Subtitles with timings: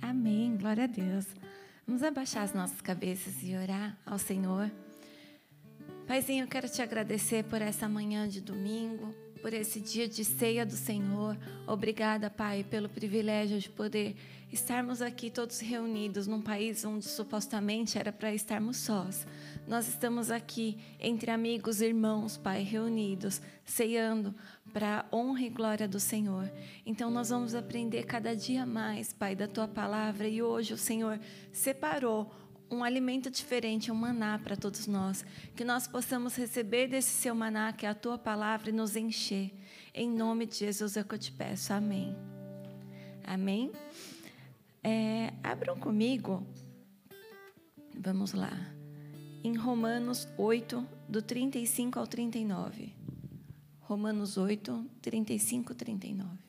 [0.00, 1.26] Amém, glória a Deus.
[1.86, 4.70] Vamos abaixar as nossas cabeças e orar ao Senhor.
[6.06, 10.66] Paizinho, eu quero te agradecer por essa manhã de domingo, por esse dia de ceia
[10.66, 11.36] do Senhor.
[11.66, 14.16] Obrigada, Pai, pelo privilégio de poder
[14.52, 19.26] estarmos aqui todos reunidos num país onde supostamente era para estarmos sós.
[19.66, 24.34] Nós estamos aqui entre amigos, irmãos, Pai, reunidos, ceando
[24.72, 26.50] para a honra e glória do Senhor.
[26.84, 31.20] Então nós vamos aprender cada dia mais, Pai, da tua palavra e hoje o Senhor
[31.52, 32.30] separou
[32.70, 35.24] um alimento diferente, um maná para todos nós.
[35.56, 39.52] Que nós possamos receber desse seu maná, que é a tua palavra, e nos encher.
[39.94, 41.72] Em nome de Jesus é que eu te peço.
[41.72, 42.16] Amém.
[43.24, 43.72] Amém.
[44.82, 46.46] É, abram comigo.
[47.94, 48.78] Vamos lá
[49.42, 52.92] em Romanos 8, do 35 ao 39.
[53.80, 56.47] Romanos 8, 35 e 39.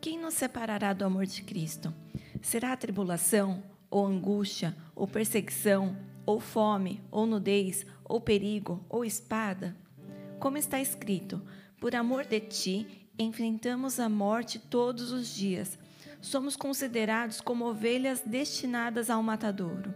[0.00, 1.92] Quem nos separará do amor de Cristo?
[2.40, 9.76] Será a tribulação, ou angústia, ou perseguição, ou fome, ou nudez, ou perigo, ou espada?
[10.38, 11.42] Como está escrito:
[11.80, 15.76] por amor de ti, enfrentamos a morte todos os dias.
[16.20, 19.92] Somos considerados como ovelhas destinadas ao matadouro.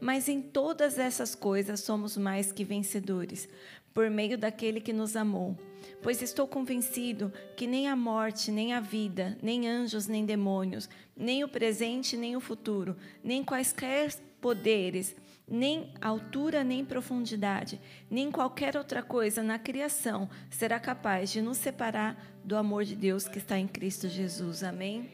[0.00, 3.48] Mas em todas essas coisas somos mais que vencedores,
[3.92, 5.56] por meio daquele que nos amou.
[6.02, 11.44] Pois estou convencido que nem a morte, nem a vida, nem anjos, nem demônios, nem
[11.44, 15.14] o presente, nem o futuro, nem quaisquer poderes,
[15.50, 22.16] nem altura nem profundidade, nem qualquer outra coisa na criação será capaz de nos separar
[22.44, 24.62] do amor de Deus que está em Cristo Jesus.
[24.62, 25.10] Amém?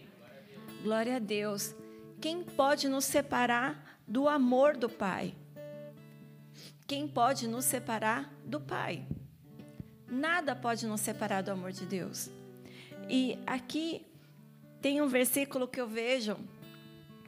[0.83, 1.75] Glória a Deus.
[2.21, 5.35] Quem pode nos separar do amor do Pai?
[6.87, 9.05] Quem pode nos separar do Pai?
[10.09, 12.31] Nada pode nos separar do amor de Deus.
[13.09, 14.07] E aqui
[14.81, 16.37] tem um versículo que eu vejo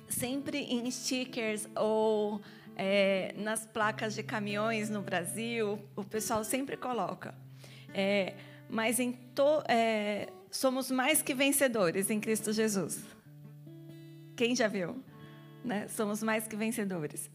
[0.09, 2.41] sempre em stickers ou
[2.77, 7.35] é, nas placas de caminhões no Brasil, o pessoal sempre coloca.
[7.93, 8.35] É,
[8.71, 13.05] mas em to, é, somos mais que vencedores em Cristo Jesus.
[14.37, 15.03] Quem já viu?
[15.65, 15.89] Né?
[15.89, 17.29] Somos mais que vencedores.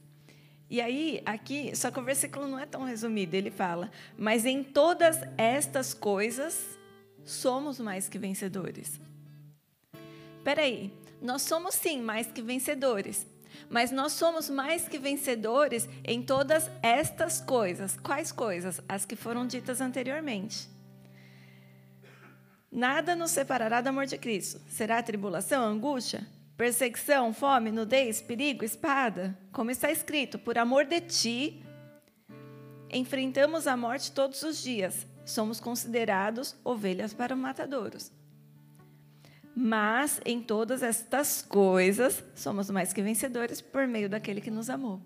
[0.74, 4.64] E aí, aqui, só que o versículo não é tão resumido, ele fala: Mas em
[4.64, 6.80] todas estas coisas
[7.24, 9.00] somos mais que vencedores.
[10.44, 10.92] Peraí,
[11.22, 13.24] nós somos sim mais que vencedores,
[13.70, 17.96] mas nós somos mais que vencedores em todas estas coisas.
[18.00, 18.82] Quais coisas?
[18.90, 20.68] As que foram ditas anteriormente.
[22.72, 24.60] Nada nos separará do amor de Cristo.
[24.68, 26.26] Será tribulação, angústia,
[26.64, 29.38] perseguição, fome, nudez, perigo, espada?
[29.52, 31.62] Como está escrito, por amor de ti,
[32.90, 35.06] enfrentamos a morte todos os dias.
[35.26, 38.14] Somos considerados ovelhas para matadouros.
[39.54, 45.02] Mas em todas estas coisas somos mais que vencedores por meio daquele que nos amou.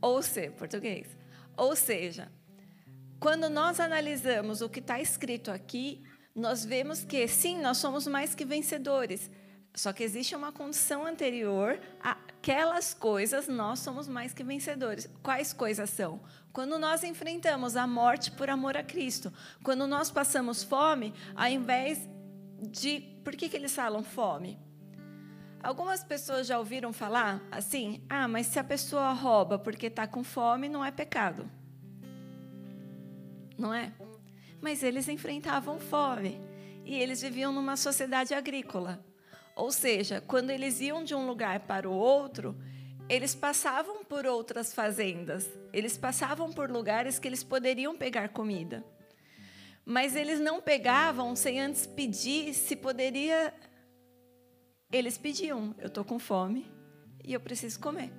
[0.00, 1.06] Ou seja, português.
[1.58, 2.32] Ou seja,
[3.20, 6.02] quando nós analisamos o que está escrito aqui,
[6.34, 9.30] nós vemos que sim, nós somos mais que vencedores.
[9.74, 15.10] Só que existe uma condição anterior aquelas coisas, nós somos mais que vencedores.
[15.20, 16.20] Quais coisas são?
[16.52, 19.32] Quando nós enfrentamos a morte por amor a Cristo,
[19.64, 22.08] quando nós passamos fome, ao invés
[22.70, 24.58] de por que, que eles falam fome.
[25.60, 30.22] Algumas pessoas já ouviram falar assim: ah, mas se a pessoa rouba porque está com
[30.22, 31.50] fome, não é pecado.
[33.58, 33.92] Não é?
[34.60, 36.40] Mas eles enfrentavam fome
[36.84, 39.04] e eles viviam numa sociedade agrícola.
[39.56, 42.56] Ou seja, quando eles iam de um lugar para o outro,
[43.08, 48.84] eles passavam por outras fazendas, eles passavam por lugares que eles poderiam pegar comida.
[49.84, 53.52] Mas eles não pegavam sem antes pedir se poderia.
[54.90, 56.66] Eles pediam: eu estou com fome
[57.22, 58.10] e eu preciso comer.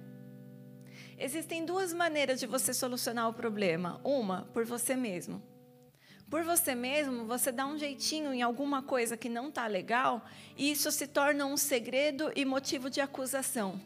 [1.18, 4.00] Existem duas maneiras de você solucionar o problema.
[4.04, 5.42] Uma, por você mesmo.
[6.30, 10.26] Por você mesmo, você dá um jeitinho em alguma coisa que não está legal
[10.58, 13.80] e isso se torna um segredo e motivo de acusação.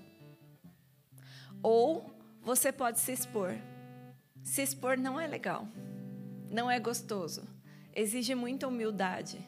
[1.61, 2.09] Ou
[2.41, 3.55] você pode se expor.
[4.41, 5.67] Se expor não é legal,
[6.49, 7.47] não é gostoso
[7.99, 9.39] exige muita humildade.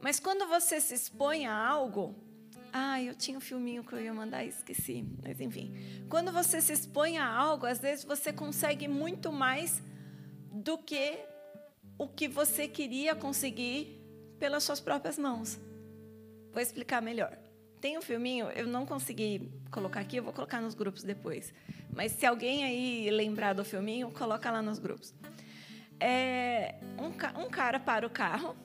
[0.00, 2.14] Mas quando você se expõe a algo,
[2.72, 5.74] ah, eu tinha um filminho que eu ia mandar e esqueci, mas enfim.
[6.08, 9.82] Quando você se expõe a algo, às vezes você consegue muito mais
[10.52, 11.18] do que
[11.98, 14.00] o que você queria conseguir
[14.38, 15.58] pelas suas próprias mãos.
[16.52, 17.36] Vou explicar melhor.
[17.80, 21.52] Tem um filminho, eu não consegui colocar aqui, eu vou colocar nos grupos depois.
[21.92, 25.14] Mas se alguém aí lembrar do filminho, coloca lá nos grupos.
[26.00, 28.56] É, um, um cara para o carro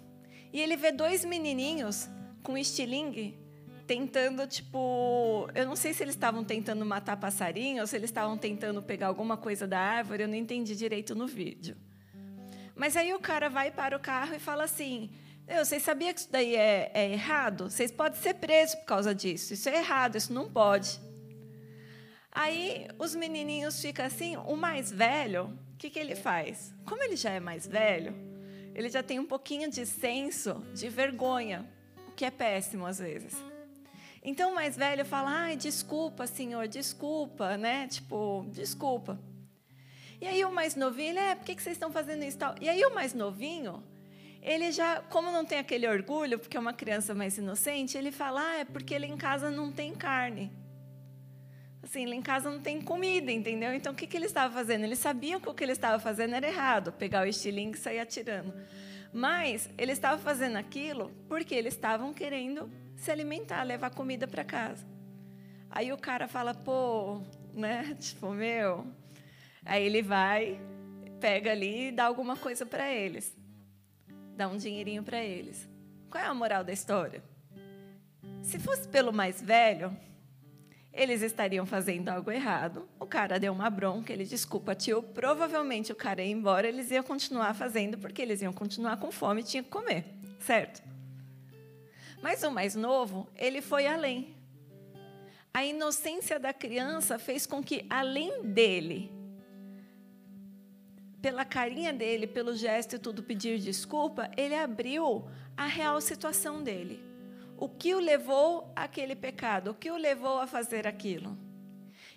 [0.51, 2.09] e ele vê dois menininhos
[2.41, 3.37] com estilingue
[3.85, 5.49] tentando, tipo.
[5.55, 9.07] Eu não sei se eles estavam tentando matar passarinho ou se eles estavam tentando pegar
[9.07, 11.75] alguma coisa da árvore, eu não entendi direito no vídeo.
[12.79, 15.09] Mas aí o cara vai para o carro e fala assim:
[15.57, 17.69] vocês sabiam que isso daí é, é errado?
[17.69, 19.53] Vocês podem ser presos por causa disso.
[19.53, 20.97] Isso é errado, isso não pode.
[22.31, 24.37] Aí os menininhos ficam assim.
[24.37, 26.73] O mais velho, o que, que ele faz?
[26.85, 28.15] Como ele já é mais velho,
[28.73, 31.69] ele já tem um pouquinho de senso de vergonha,
[32.07, 33.35] o que é péssimo às vezes.
[34.23, 37.89] Então o mais velho fala: ai, desculpa, senhor, desculpa, né?
[37.89, 39.19] Tipo, desculpa.
[40.21, 42.56] E aí o mais novinho, ele, é, por que vocês estão fazendo isso tal?
[42.60, 43.83] E aí o mais novinho,
[44.42, 48.42] ele já, como não tem aquele orgulho, porque é uma criança mais inocente, ele fala,
[48.42, 50.51] ah, é porque ele em casa não tem carne.
[51.81, 53.74] Assim, lá em casa não tem comida, entendeu?
[53.74, 54.83] Então, o que, que ele estava fazendo?
[54.83, 58.00] Ele sabia que o que ele estava fazendo era errado, pegar o estilingue e sair
[58.00, 58.54] atirando.
[59.13, 64.86] Mas ele estava fazendo aquilo porque eles estavam querendo se alimentar, levar comida para casa.
[65.72, 67.22] Aí o cara fala, pô,
[67.54, 67.95] né?
[68.00, 68.86] Tipo, meu.
[69.69, 70.60] Aí ele vai,
[71.19, 73.38] pega ali e dá alguma coisa para eles.
[74.36, 75.69] Dá um dinheirinho para eles.
[76.10, 77.21] Qual é a moral da história?
[78.42, 79.95] Se fosse pelo mais velho,
[80.92, 82.89] eles estariam fazendo algo errado.
[83.00, 85.04] O cara deu uma bronca, ele desculpa, tio.
[85.04, 89.42] Provavelmente o cara ia embora, eles iam continuar fazendo, porque eles iam continuar com fome
[89.42, 90.04] e tinham que comer,
[90.39, 90.81] certo?
[92.24, 94.36] Mas o mais novo, ele foi além.
[95.54, 99.19] A inocência da criança fez com que, além dele,
[101.21, 107.04] pela carinha dele, pelo gesto e tudo, pedir desculpa, ele abriu a real situação dele.
[107.57, 109.71] O que o levou àquele pecado?
[109.71, 111.38] O que o levou a fazer aquilo?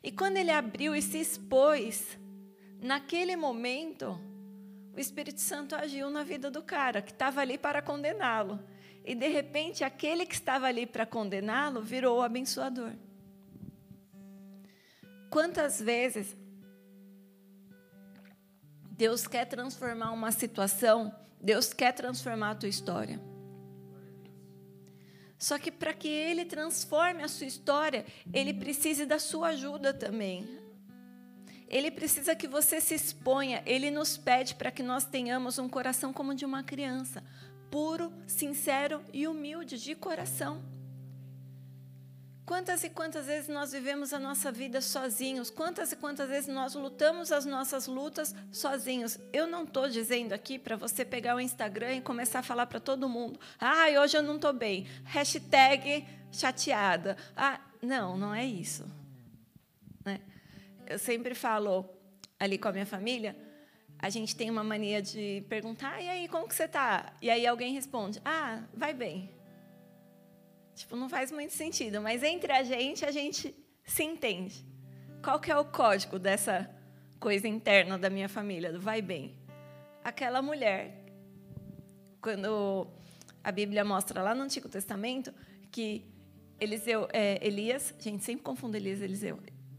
[0.03, 2.17] E quando ele abriu e se expôs,
[2.81, 4.21] naquele momento,
[4.95, 8.61] o Espírito Santo agiu na vida do cara que estava ali para condená-lo.
[9.05, 12.93] E de repente, aquele que estava ali para condená-lo virou o abençoador.
[15.29, 16.37] Quantas vezes
[19.03, 23.21] Deus quer transformar uma situação, Deus quer transformar a tua história.
[25.37, 30.47] Só que para que ele transforme a sua história, ele precisa da sua ajuda também.
[31.67, 33.61] Ele precisa que você se exponha.
[33.67, 37.25] Ele nos pede para que nós tenhamos um coração como de uma criança,
[37.73, 40.63] puro, sincero e humilde de coração.
[42.45, 45.49] Quantas e quantas vezes nós vivemos a nossa vida sozinhos?
[45.49, 49.19] Quantas e quantas vezes nós lutamos as nossas lutas sozinhos?
[49.33, 52.81] Eu não estou dizendo aqui para você pegar o Instagram e começar a falar para
[52.81, 54.87] todo mundo: ah, hoje eu não estou bem.
[55.05, 57.17] Hashtag chateada.
[57.37, 58.91] Ah, não, não é isso.
[60.05, 60.21] Né?
[60.87, 61.89] Eu sempre falo
[62.41, 63.37] ali com a minha família,
[64.01, 67.13] a gente tem uma mania de perguntar: e aí, como que você está?
[67.23, 69.31] E aí alguém responde: ah, vai bem.
[70.75, 73.55] Tipo, não faz muito sentido, mas entre a gente, a gente
[73.85, 74.65] se entende.
[75.23, 76.69] Qual que é o código dessa
[77.21, 79.37] coisa interna da minha família, do vai bem?
[80.03, 81.05] Aquela mulher,
[82.21, 82.89] quando
[83.45, 85.33] a Bíblia mostra lá no Antigo Testamento
[85.71, 86.05] que
[86.59, 89.39] Eliseu, é, Elias, gente, sempre confundo Elias e Eliseu,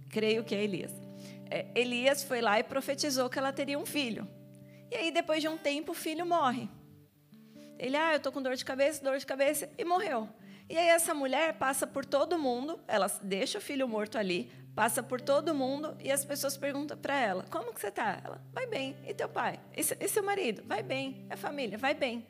[0.09, 0.91] creio que é Elias.
[1.50, 4.27] É, Elias foi lá e profetizou que ela teria um filho.
[4.91, 6.69] E aí, depois de um tempo, o filho morre.
[7.79, 10.29] Ele, ah, eu estou com dor de cabeça, dor de cabeça, e morreu.
[10.70, 15.03] E aí essa mulher passa por todo mundo, ela deixa o filho morto ali, passa
[15.03, 18.22] por todo mundo e as pessoas perguntam para ela: Como que você está?
[18.24, 18.98] Ela: Vai bem.
[19.08, 19.60] E teu pai?
[19.75, 20.63] E seu marido?
[20.65, 21.25] Vai bem.
[21.29, 21.77] É família?
[21.77, 22.25] Vai bem.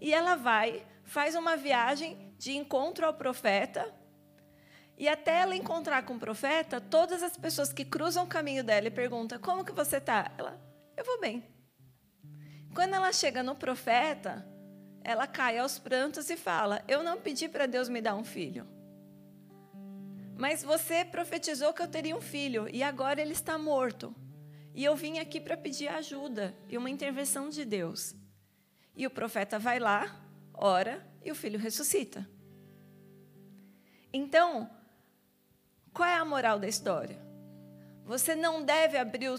[0.00, 3.92] E ela vai, faz uma viagem de encontro ao profeta.
[4.98, 8.86] E até ela encontrar com o profeta, todas as pessoas que cruzam o caminho dela
[8.86, 10.30] e perguntam: Como que você está?
[10.38, 10.60] Ela:
[10.96, 11.44] Eu vou bem.
[12.74, 14.46] Quando ela chega no profeta,
[15.06, 18.66] ela cai aos prantos e fala: Eu não pedi para Deus me dar um filho.
[20.36, 24.12] Mas você profetizou que eu teria um filho e agora ele está morto.
[24.74, 28.16] E eu vim aqui para pedir ajuda e uma intervenção de Deus.
[28.96, 30.20] E o profeta vai lá,
[30.52, 32.28] ora e o filho ressuscita.
[34.12, 34.68] Então,
[35.94, 37.24] qual é a moral da história?
[38.04, 39.30] Você não deve abrir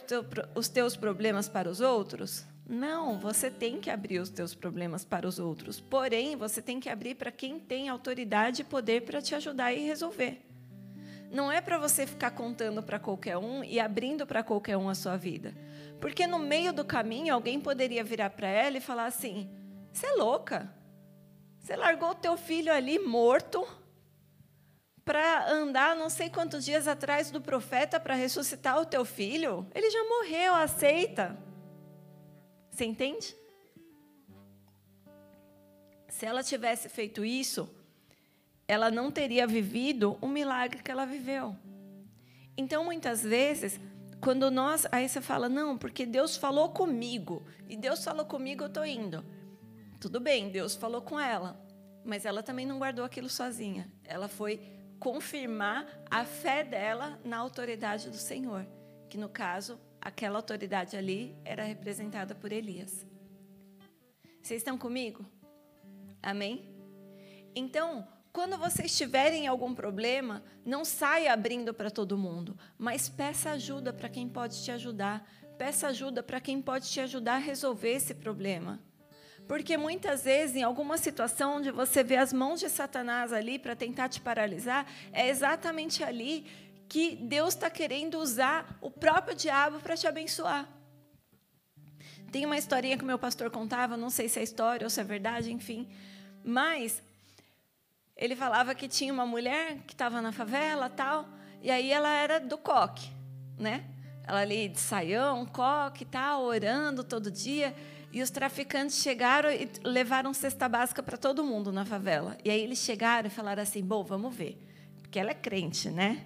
[0.56, 2.46] os teus problemas para os outros?
[2.70, 5.80] Não, você tem que abrir os teus problemas para os outros.
[5.80, 9.86] Porém, você tem que abrir para quem tem autoridade e poder para te ajudar e
[9.86, 10.42] resolver.
[11.32, 14.96] Não é para você ficar contando para qualquer um e abrindo para qualquer um a
[14.96, 15.54] sua vida.
[16.02, 19.50] Porque no meio do caminho alguém poderia virar para ela e falar assim:
[19.92, 20.70] "Você é louca?
[21.60, 23.66] Você largou o teu filho ali morto
[25.04, 29.66] para andar não sei quantos dias atrás do profeta para ressuscitar o teu filho?
[29.74, 31.47] Ele já morreu, aceita.
[32.78, 33.36] Você entende?
[36.08, 37.68] Se ela tivesse feito isso,
[38.68, 41.56] ela não teria vivido o milagre que ela viveu.
[42.56, 43.80] Então, muitas vezes,
[44.22, 44.86] quando nós.
[44.92, 47.44] Aí você fala, não, porque Deus falou comigo.
[47.68, 49.26] E Deus falou comigo, eu estou indo.
[50.00, 51.60] Tudo bem, Deus falou com ela.
[52.06, 53.92] Mas ela também não guardou aquilo sozinha.
[54.04, 54.62] Ela foi
[55.00, 58.68] confirmar a fé dela na autoridade do Senhor.
[59.10, 63.06] Que no caso, aquela autoridade ali era representada por Elias.
[64.42, 65.26] Vocês estão comigo?
[66.22, 66.74] Amém?
[67.56, 73.92] Então, quando vocês tiverem algum problema, não saia abrindo para todo mundo, mas peça ajuda
[73.92, 75.28] para quem pode te ajudar.
[75.58, 78.80] Peça ajuda para quem pode te ajudar a resolver esse problema.
[79.48, 83.76] Porque muitas vezes, em alguma situação onde você vê as mãos de Satanás ali para
[83.76, 86.46] tentar te paralisar, é exatamente ali
[86.88, 90.68] que Deus está querendo usar o próprio diabo para te abençoar.
[92.32, 95.00] Tem uma historinha que o meu pastor contava, não sei se é história ou se
[95.00, 95.88] é verdade, enfim.
[96.44, 97.02] Mas
[98.16, 101.28] ele falava que tinha uma mulher que estava na favela tal,
[101.62, 103.10] e aí ela era do coque,
[103.58, 103.86] né?
[104.26, 107.74] Ela ali de saião, coque tal, orando todo dia.
[108.12, 112.38] E os traficantes chegaram e levaram cesta básica para todo mundo na favela.
[112.44, 114.58] E aí eles chegaram e falaram assim: bom, vamos ver.
[115.02, 116.26] Porque ela é crente, né?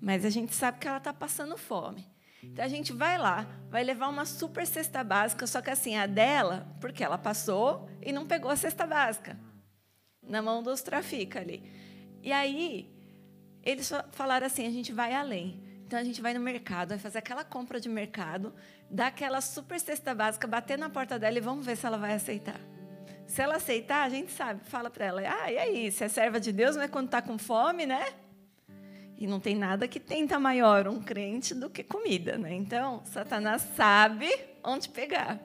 [0.00, 2.06] Mas a gente sabe que ela está passando fome.
[2.42, 6.06] Então a gente vai lá, vai levar uma super cesta básica, só que assim, a
[6.06, 9.36] dela, porque ela passou e não pegou a cesta básica
[10.28, 11.62] na mão dos trafica ali.
[12.22, 12.92] E aí,
[13.62, 15.64] eles falaram assim: a gente vai além.
[15.86, 18.54] Então, a gente vai no mercado, vai fazer aquela compra de mercado,
[18.90, 22.12] dar aquela super cesta básica, bater na porta dela e vamos ver se ela vai
[22.12, 22.60] aceitar.
[23.26, 26.38] Se ela aceitar, a gente sabe, fala para ela: ah, e aí, se é serva
[26.38, 28.04] de Deus, não é quando está com fome, né?
[29.18, 32.54] E não tem nada que tenta maior um crente do que comida, né?
[32.54, 34.32] Então, Satanás sabe
[34.62, 35.40] onde pegar.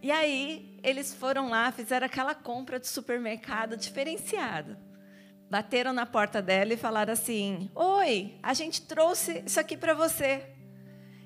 [0.00, 4.80] E aí, eles foram lá, fizeram aquela compra de supermercado diferenciada.
[5.50, 10.42] Bateram na porta dela e falaram assim: Oi, a gente trouxe isso aqui para você.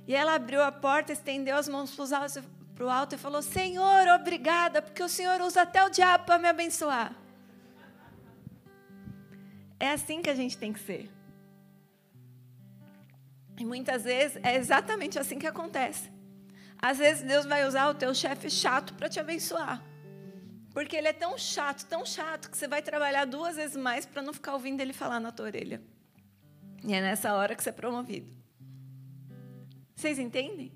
[0.08, 4.82] E ela abriu a porta, estendeu as mãos para o alto e falou: Senhor, obrigada,
[4.82, 7.14] porque o Senhor usa até o diabo para me abençoar.
[9.78, 11.10] É assim que a gente tem que ser.
[13.58, 16.10] E muitas vezes é exatamente assim que acontece.
[16.78, 19.82] Às vezes Deus vai usar o teu chefe chato para te abençoar.
[20.72, 24.20] Porque ele é tão chato, tão chato, que você vai trabalhar duas vezes mais para
[24.20, 25.80] não ficar ouvindo ele falar na tua orelha.
[26.84, 28.30] E é nessa hora que você é promovido.
[29.94, 30.70] Vocês entendem?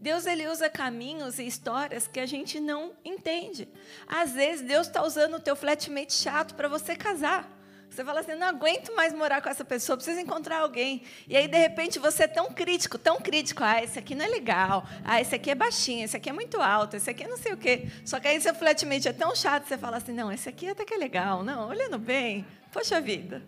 [0.00, 3.68] Deus ele usa caminhos e histórias que a gente não entende.
[4.06, 7.48] Às vezes Deus está usando o teu flatmate chato para você casar.
[7.98, 11.02] Você fala assim, não aguento mais morar com essa pessoa, preciso encontrar alguém.
[11.26, 13.64] E aí, de repente, você é tão crítico, tão crítico.
[13.64, 14.86] Ah, esse aqui não é legal.
[15.04, 17.54] Ah, esse aqui é baixinho, esse aqui é muito alto, esse aqui é não sei
[17.54, 17.88] o quê.
[18.04, 20.84] Só que aí seu flatmate é tão chato, você fala assim, não, esse aqui até
[20.84, 21.42] que é legal.
[21.42, 23.42] Não, olhando bem, poxa vida.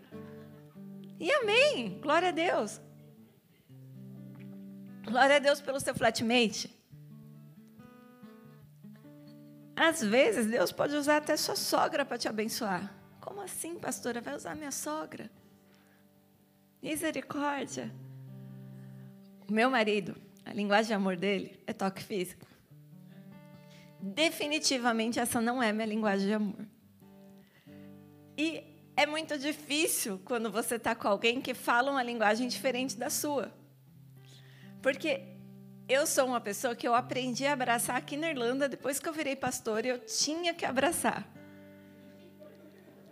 [1.17, 2.81] E amém, glória a Deus.
[5.05, 6.69] Glória a Deus pelo seu flatmate.
[9.77, 13.00] Às vezes, Deus pode usar até sua sogra para te abençoar.
[13.21, 14.19] Como assim, pastora?
[14.19, 15.29] Vai usar minha sogra?
[16.81, 17.93] Misericórdia.
[19.47, 22.45] O meu marido, a linguagem de amor dele é toque físico.
[24.01, 26.65] Definitivamente essa não é minha linguagem de amor.
[28.35, 28.63] E
[28.97, 33.51] é muito difícil quando você está com alguém que fala uma linguagem diferente da sua.
[34.81, 35.21] Porque
[35.87, 39.13] eu sou uma pessoa que eu aprendi a abraçar aqui na Irlanda depois que eu
[39.13, 41.40] virei pastor, eu tinha que abraçar.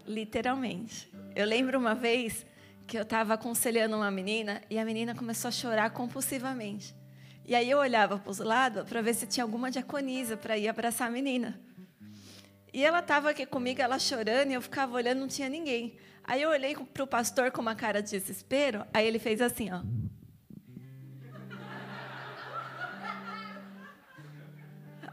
[0.09, 1.07] Literalmente.
[1.35, 2.43] Eu lembro uma vez
[2.87, 6.95] que eu estava aconselhando uma menina e a menina começou a chorar compulsivamente.
[7.45, 10.67] E aí eu olhava para os lados para ver se tinha alguma diaconisa para ir
[10.67, 11.61] abraçar a menina.
[12.73, 15.95] E ela estava aqui comigo, ela chorando, e eu ficava olhando, não tinha ninguém.
[16.23, 19.69] Aí eu olhei para o pastor com uma cara de desespero, aí ele fez assim,
[19.71, 19.83] ó.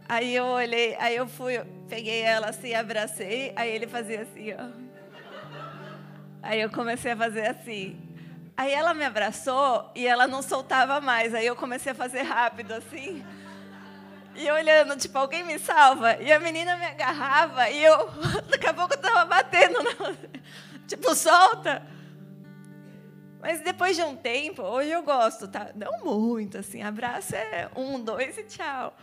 [0.09, 4.86] Aí eu olhei, aí eu fui, peguei ela assim, abracei, aí ele fazia assim, ó.
[6.47, 8.00] Aí eu comecei a fazer assim.
[8.57, 11.35] Aí ela me abraçou e ela não soltava mais.
[11.35, 13.25] Aí eu comecei a fazer rápido assim.
[14.37, 16.17] E olhando, tipo, alguém me salva.
[16.23, 18.09] E a menina me agarrava e eu,
[18.49, 19.83] daqui a pouco eu tava batendo.
[19.83, 20.15] Na...
[20.87, 21.83] Tipo, solta.
[23.41, 25.71] Mas depois de um tempo, hoje eu gosto, tá?
[25.75, 26.81] Não muito, assim.
[26.81, 28.97] Abraço é um, dois e tchau.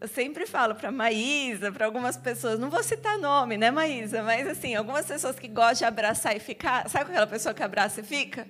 [0.00, 4.22] Eu sempre falo para Maísa, para algumas pessoas, não vou citar nome, né, Maísa?
[4.22, 6.88] Mas, assim, algumas pessoas que gostam de abraçar e ficar.
[6.88, 8.48] Sabe aquela pessoa que abraça e fica?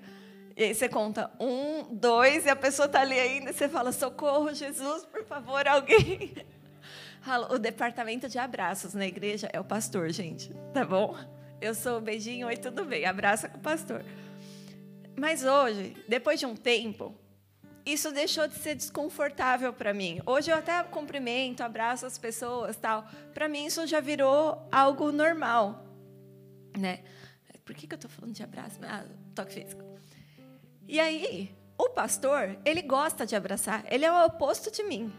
[0.57, 3.91] E aí você conta um, dois, e a pessoa está ali ainda, e você fala:
[3.91, 6.35] socorro, Jesus, por favor, alguém.
[7.51, 11.15] O departamento de abraços na igreja é o pastor, gente, tá bom?
[11.61, 14.03] Eu sou o beijinho, oi, tudo bem, abraça com o pastor.
[15.19, 17.15] Mas hoje, depois de um tempo,
[17.85, 20.21] isso deixou de ser desconfortável para mim.
[20.27, 23.07] Hoje eu até cumprimento, abraço as pessoas, tal.
[23.33, 25.85] Para mim isso já virou algo normal,
[26.77, 27.01] né?
[27.65, 28.79] Por que, que eu estou falando de abraço?
[28.83, 29.83] Ah, toque físico.
[30.89, 33.85] E aí, o pastor, ele gosta de abraçar.
[33.89, 35.13] Ele é o oposto de mim.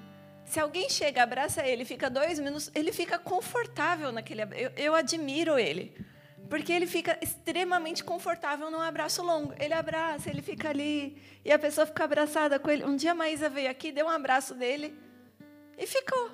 [0.44, 4.42] Se alguém chega, abraça ele, fica dois minutos, ele fica confortável naquele.
[4.42, 5.96] Eu, eu admiro ele.
[6.52, 9.54] Porque ele fica extremamente confortável num abraço longo.
[9.58, 12.84] Ele abraça, ele fica ali, e a pessoa fica abraçada com ele.
[12.84, 14.94] Um dia a Maísa veio aqui, deu um abraço dele
[15.78, 16.30] e ficou.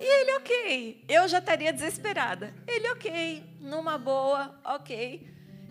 [0.00, 1.04] E ele, ok.
[1.06, 2.54] Eu já estaria desesperada.
[2.66, 3.44] Ele, ok.
[3.60, 5.28] Numa boa, ok.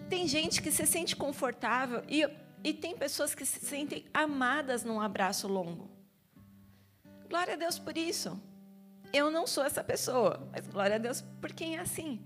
[0.07, 2.29] Tem gente que se sente confortável e,
[2.63, 5.89] e tem pessoas que se sentem amadas num abraço longo.
[7.27, 8.39] Glória a Deus por isso.
[9.11, 12.23] Eu não sou essa pessoa, mas glória a Deus por quem é assim.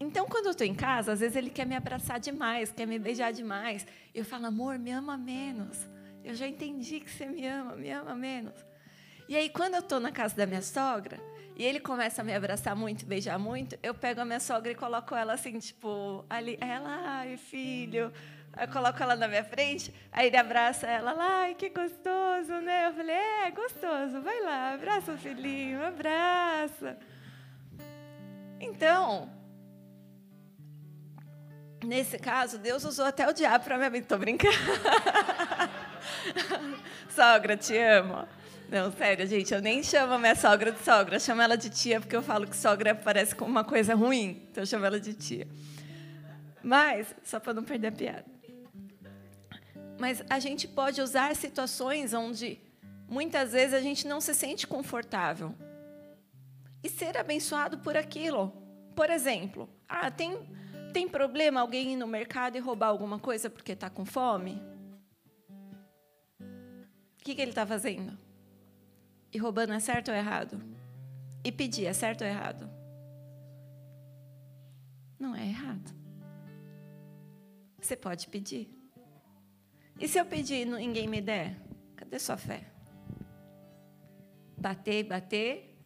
[0.00, 2.98] Então, quando eu estou em casa, às vezes ele quer me abraçar demais, quer me
[2.98, 3.86] beijar demais.
[4.14, 5.88] Eu falo, amor, me ama menos.
[6.24, 8.54] Eu já entendi que você me ama, me ama menos.
[9.28, 11.18] E aí, quando eu estou na casa da minha sogra,
[11.56, 14.74] e ele começa a me abraçar muito, beijar muito, eu pego a minha sogra e
[14.76, 18.12] coloco ela assim, tipo, ali, ela, ai, filho.
[18.56, 22.86] Eu coloco ela na minha frente, aí ele abraça ela, ai, que gostoso, né?
[22.86, 26.96] Eu falei, é, gostoso, vai lá, abraça o filhinho, abraça.
[28.60, 29.28] Então,
[31.84, 34.02] Nesse caso, Deus usou até o diabo para me abençoar.
[34.02, 34.56] Estou brincando.
[37.14, 38.26] sogra, te amo.
[38.70, 42.00] Não, sério, gente, eu nem chamo minha sogra de sogra, eu chamo ela de tia,
[42.00, 45.14] porque eu falo que sogra parece como uma coisa ruim, então eu chamo ela de
[45.14, 45.48] tia.
[46.62, 48.24] Mas, só para não perder a piada.
[49.98, 52.58] Mas a gente pode usar situações onde
[53.08, 55.54] muitas vezes a gente não se sente confortável
[56.84, 58.52] e ser abençoado por aquilo.
[58.94, 60.38] Por exemplo, ah, tem
[60.98, 64.60] tem problema alguém ir no mercado e roubar alguma coisa porque está com fome?
[66.40, 68.18] O que, que ele está fazendo?
[69.32, 70.60] E roubando é certo ou errado?
[71.44, 72.68] E pedir é certo ou errado?
[75.20, 75.94] Não é errado.
[77.80, 78.68] Você pode pedir.
[80.00, 81.60] E se eu pedir e ninguém me der?
[81.94, 82.64] Cadê sua fé?
[84.56, 85.78] Bater, bater,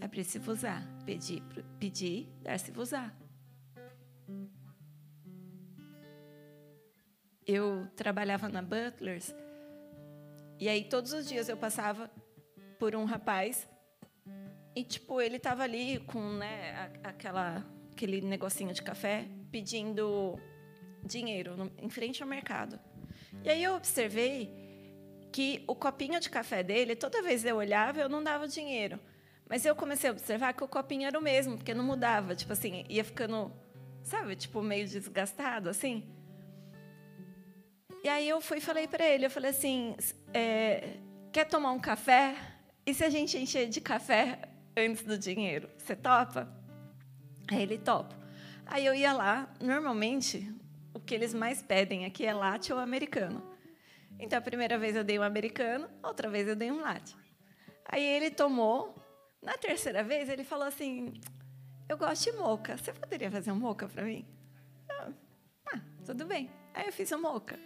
[0.00, 0.82] é preciso usar.
[1.04, 1.42] Pedir,
[1.78, 3.23] pedir, dar-se usar.
[7.46, 9.34] Eu trabalhava na Butlers
[10.58, 12.10] e aí todos os dias eu passava
[12.78, 13.68] por um rapaz
[14.74, 20.38] e tipo ele estava ali com né aquela aquele negocinho de café pedindo
[21.04, 22.78] dinheiro no, em frente ao mercado.
[23.44, 24.50] E aí eu observei
[25.32, 28.98] que o copinho de café dele toda vez eu olhava eu não dava dinheiro.
[29.48, 32.52] Mas eu comecei a observar que o copinho era o mesmo porque não mudava tipo
[32.52, 33.52] assim ia ficando
[34.04, 36.14] sabe tipo meio desgastado assim
[38.04, 39.96] e aí eu fui falei para ele, eu falei assim,
[40.34, 40.98] é,
[41.32, 42.36] quer tomar um café?
[42.84, 44.42] E se a gente encher de café
[44.76, 45.70] antes do dinheiro?
[45.78, 46.46] Você topa?
[47.50, 48.14] Aí ele topa.
[48.66, 50.54] Aí eu ia lá, normalmente,
[50.92, 53.42] o que eles mais pedem aqui é latte ou americano.
[54.18, 57.16] Então, a primeira vez eu dei um americano, outra vez eu dei um latte.
[57.86, 58.94] Aí ele tomou.
[59.42, 61.14] Na terceira vez, ele falou assim:
[61.88, 62.76] Eu gosto de moca.
[62.76, 64.26] Você poderia fazer um moca para mim?
[65.66, 66.50] Ah, tudo bem.
[66.72, 67.58] Aí eu fiz um moca.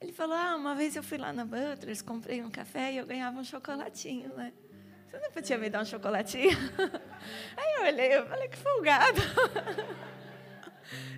[0.00, 3.06] Ele falou: Ah, uma vez eu fui lá na Butlers, comprei um café e eu
[3.06, 4.52] ganhava um chocolatinho, né?
[5.08, 6.56] Você não podia me dar um chocolatinho?
[7.56, 9.20] Aí eu olhei, eu falei: Que folgado.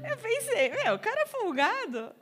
[0.03, 2.13] Eu pensei: Meu, o cara é folgado.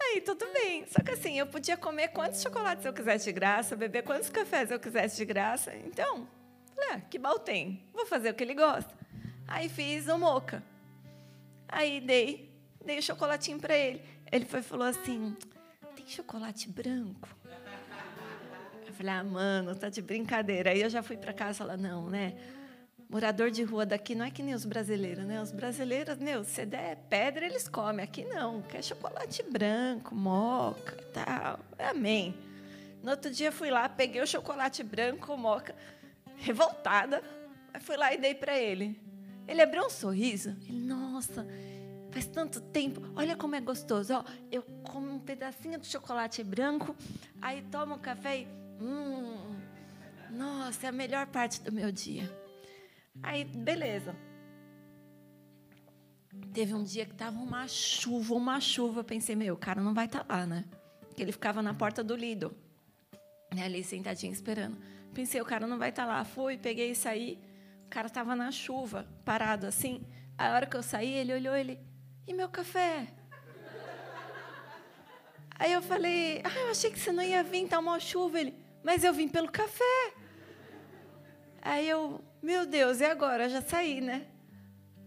[0.00, 0.86] Aí, tudo bem.
[0.86, 4.70] Só que assim, eu podia comer quantos chocolates eu quisesse de graça, beber quantos cafés
[4.70, 5.74] eu quisesse de graça.
[5.76, 6.26] Então,
[6.74, 7.86] falei, ah, que mal tem.
[7.92, 8.97] Vou fazer o que ele gosta.
[9.48, 10.62] Aí fiz o moca.
[11.68, 14.02] Aí dei, dei o chocolatinho para ele.
[14.30, 15.36] Ele foi falou assim:
[16.08, 17.28] chocolate branco?
[18.86, 20.70] Eu falei, ah, mano, tá de brincadeira.
[20.70, 22.34] Aí eu já fui para casa falei, não, né?
[23.08, 25.40] Morador de rua daqui não é que nem os brasileiros, né?
[25.40, 28.04] Os brasileiros, meu, se der pedra, eles comem.
[28.04, 31.60] Aqui não, quer chocolate branco, moca tal.
[31.78, 32.34] Amém.
[33.02, 35.74] No outro dia fui lá, peguei o chocolate branco, moca,
[36.36, 37.22] revoltada.
[37.72, 38.98] Aí fui lá e dei para ele.
[39.48, 40.50] Ele abriu um sorriso.
[40.68, 41.44] Ele, nossa,
[42.10, 43.02] Faz tanto tempo.
[43.14, 44.14] Olha como é gostoso.
[44.14, 46.96] Ó, eu como um pedacinho de chocolate branco,
[47.40, 48.48] aí tomo um café e.
[48.80, 49.56] Hum,
[50.30, 52.30] Nossa, é a melhor parte do meu dia.
[53.22, 54.16] Aí, beleza.
[56.52, 59.00] Teve um dia que tava uma chuva, uma chuva.
[59.00, 60.64] Eu pensei, meu, o cara não vai estar tá lá, né?
[61.00, 62.54] Porque ele ficava na porta do Lido,
[63.54, 64.78] né, ali sentadinho esperando.
[65.12, 66.24] Pensei, o cara não vai estar tá lá.
[66.24, 67.38] Fui, peguei e saí.
[67.88, 70.06] O cara tava na chuva, parado assim.
[70.36, 71.80] A hora que eu saí, ele olhou, ele,
[72.26, 73.08] e meu café?
[75.58, 78.40] Aí eu falei, ah, eu achei que você não ia vir, tá uma chuva.
[78.40, 80.12] Ele, mas eu vim pelo café.
[81.62, 83.44] Aí eu, meu Deus, e agora?
[83.44, 84.26] Eu já saí, né?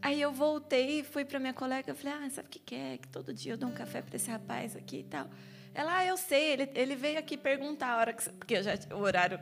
[0.02, 2.98] Aí eu voltei, fui para minha colega, falei, ah, sabe o que, é?
[2.98, 5.30] Que todo dia eu dou um café para esse rapaz aqui e tal.
[5.72, 8.28] Ela, ah, eu sei, ele, ele veio aqui perguntar a hora que.
[8.32, 9.40] Porque já, o horário,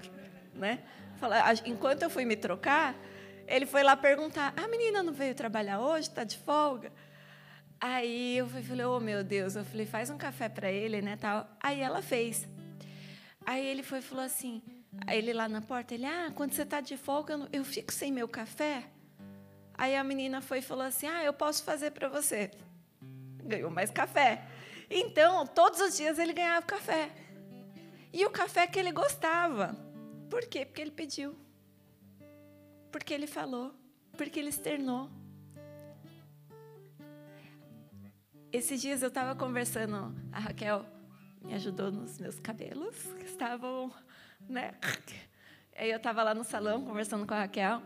[0.54, 0.84] né?
[1.16, 2.96] Fala, enquanto eu fui me trocar,
[3.50, 6.08] ele foi lá perguntar: a menina não veio trabalhar hoje?
[6.08, 6.92] Está de folga?
[7.82, 11.18] Aí eu falei: oh meu Deus, eu falei: faz um café para ele, né?
[11.18, 11.48] Tal.
[11.62, 12.48] Aí ela fez.
[13.46, 14.62] Aí ele foi falou assim:
[15.08, 18.28] ele lá na porta, ele: ah, quando você está de folga, eu fico sem meu
[18.28, 18.84] café.
[19.74, 22.52] Aí a menina foi e falou assim: ah, eu posso fazer para você.
[23.44, 24.46] Ganhou mais café.
[24.90, 27.10] Então, todos os dias ele ganhava café.
[28.12, 29.76] E o café que ele gostava.
[30.30, 30.66] Por quê?
[30.66, 31.36] Porque ele pediu.
[32.92, 33.74] Porque ele falou.
[34.18, 35.10] Porque ele externou.
[38.52, 40.86] Esses dias eu estava conversando, a Raquel
[41.44, 43.94] me ajudou nos meus cabelos, que estavam,
[44.48, 44.74] né?
[45.78, 47.82] Aí eu estava lá no salão conversando com a Raquel.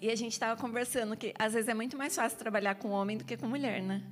[0.00, 3.16] E a gente estava conversando que às vezes é muito mais fácil trabalhar com homem
[3.16, 4.02] do que com mulher, né?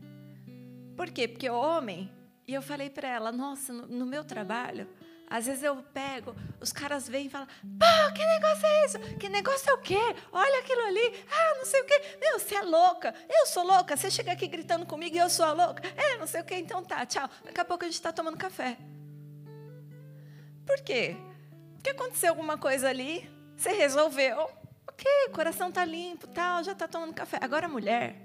[0.97, 1.27] Por quê?
[1.27, 2.11] Porque o homem,
[2.47, 4.87] e eu falei para ela, nossa, no, no, meu trabalho,
[5.33, 8.99] às vezes eu pego, os caras vêm e falam, pô, que negócio é isso?
[9.19, 9.99] Que negócio é o quê?
[10.31, 12.03] Olha aquilo ali, ah, não sei o quê.
[12.21, 15.47] Meu, você é louca, eu sou louca, você chega aqui gritando comigo e eu sou
[15.47, 15.83] a louca.
[15.97, 17.27] É, não sei o quê, então tá, tchau.
[17.47, 18.77] Daqui a pouco a gente está tomando café.
[20.67, 21.17] Por quê?
[21.77, 24.51] Porque aconteceu alguma coisa ali, você resolveu,
[24.87, 27.39] ok, o coração está limpo, tal, já está tomando café.
[27.41, 28.17] Agora, mulher,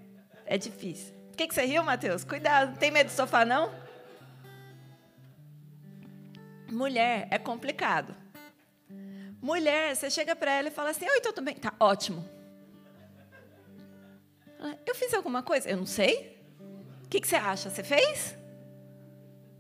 [0.46, 1.16] é difícil.
[1.30, 2.26] Por que, que você riu, Matheus?
[2.26, 3.87] Cuidado, não tem medo do sofá, não?
[6.70, 8.16] Mulher é complicado.
[9.42, 11.56] Mulher, você chega para ela e fala assim: Oi, tudo bem?
[11.56, 12.28] Tá ótimo.
[14.86, 15.70] Eu fiz alguma coisa?
[15.70, 16.38] Eu não sei.
[17.06, 17.70] O que, que você acha?
[17.70, 18.36] Você fez?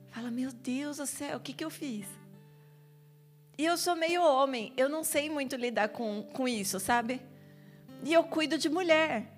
[0.09, 2.07] Fala, meu Deus do céu, o que, que eu fiz?
[3.57, 7.21] E eu sou meio homem, eu não sei muito lidar com, com isso, sabe?
[8.03, 9.31] E eu cuido de mulher.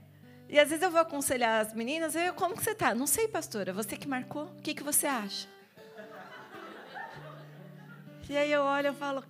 [0.48, 2.96] E às vezes eu vou aconselhar as meninas, eu, como que você está?
[2.96, 5.48] Não sei, pastora, você que marcou, o que, que você acha?
[8.30, 9.24] E aí eu olho e falo,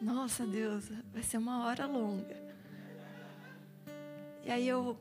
[0.00, 2.36] nossa Deus, vai ser uma hora longa.
[4.44, 4.98] E aí eu,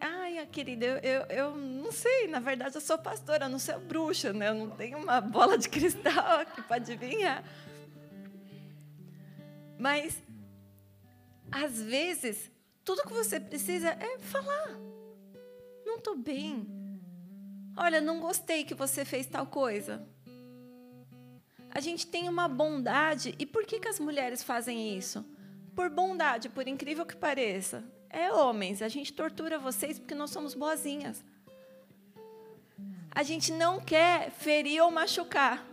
[0.00, 3.78] ai, querida, eu, eu, eu não sei, na verdade eu sou pastora, eu não sou
[3.80, 4.48] bruxa, né?
[4.48, 7.44] Eu não tenho uma bola de cristal aqui para adivinhar.
[9.78, 10.22] Mas,
[11.52, 12.50] às vezes,
[12.82, 14.70] tudo que você precisa é falar.
[15.84, 16.66] Não estou bem.
[17.76, 20.02] Olha, não gostei que você fez tal coisa.
[21.70, 23.34] A gente tem uma bondade.
[23.38, 25.24] E por que, que as mulheres fazem isso?
[25.74, 27.84] Por bondade, por incrível que pareça.
[28.08, 31.24] É homens, a gente tortura vocês porque nós somos boazinhas.
[33.12, 35.64] A gente não quer ferir ou machucar.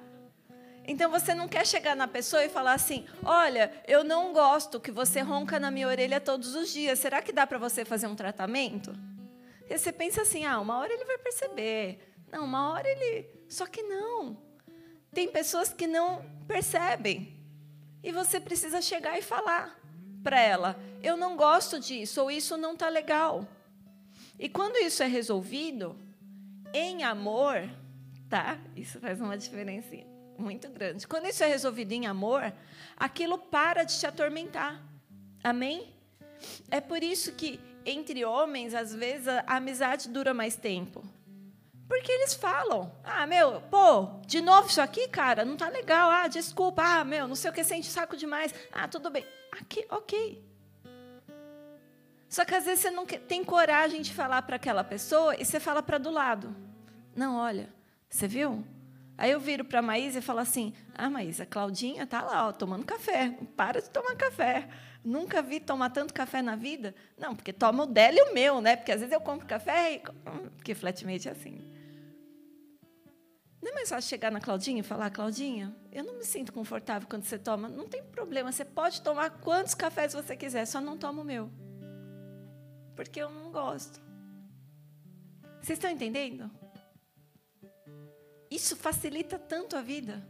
[0.87, 4.91] Então você não quer chegar na pessoa e falar assim: olha, eu não gosto que
[4.91, 6.99] você ronca na minha orelha todos os dias.
[6.99, 8.93] Será que dá para você fazer um tratamento?
[9.69, 12.13] E você pensa assim: ah, uma hora ele vai perceber.
[12.31, 13.27] Não, uma hora ele.
[13.49, 14.46] Só que não.
[15.17, 17.35] Tem pessoas que não percebem.
[18.03, 19.75] E você precisa chegar e falar
[20.23, 23.47] para ela: eu não gosto disso, ou isso não está legal.
[24.37, 25.97] E quando isso é resolvido,
[26.71, 27.67] em amor,
[28.29, 28.59] tá?
[28.75, 29.89] Isso faz uma diferença
[30.37, 31.07] muito grande.
[31.07, 32.53] Quando isso é resolvido em amor,
[32.95, 34.79] aquilo para de te atormentar.
[35.43, 35.95] Amém?
[36.69, 41.03] É por isso que entre homens, às vezes, a amizade dura mais tempo.
[41.87, 46.09] Porque eles falam: ah, meu, pô, de novo isso aqui, cara, não tá legal.
[46.09, 48.53] Ah, desculpa, ah, meu, não sei o que, sente saco demais.
[48.71, 49.25] Ah, tudo bem.
[49.51, 50.45] Aqui, ok.
[52.29, 55.59] Só que às vezes você não tem coragem de falar para aquela pessoa e você
[55.59, 56.53] fala para do lado.
[57.15, 57.69] Não, olha,
[58.09, 58.65] você viu?
[59.17, 62.49] Aí eu viro para a Maísa e falo assim: Ah, Maísa, a Claudinha tá lá,
[62.49, 63.33] ó, tomando café.
[63.55, 64.67] Para de tomar café.
[65.03, 66.93] Nunca vi tomar tanto café na vida.
[67.17, 68.75] Não, porque toma o dela e o meu, né?
[68.75, 69.99] Porque às vezes eu compro café e.
[70.57, 71.76] Porque flatmate é assim.
[73.67, 77.05] Não é mais fácil chegar na Claudinha e falar: Claudinha, eu não me sinto confortável
[77.05, 77.67] quando você toma.
[77.67, 81.51] Não tem problema, você pode tomar quantos cafés você quiser, só não toma o meu.
[82.95, 83.99] Porque eu não gosto.
[85.61, 86.49] Vocês estão entendendo?
[88.49, 90.25] Isso facilita tanto a vida.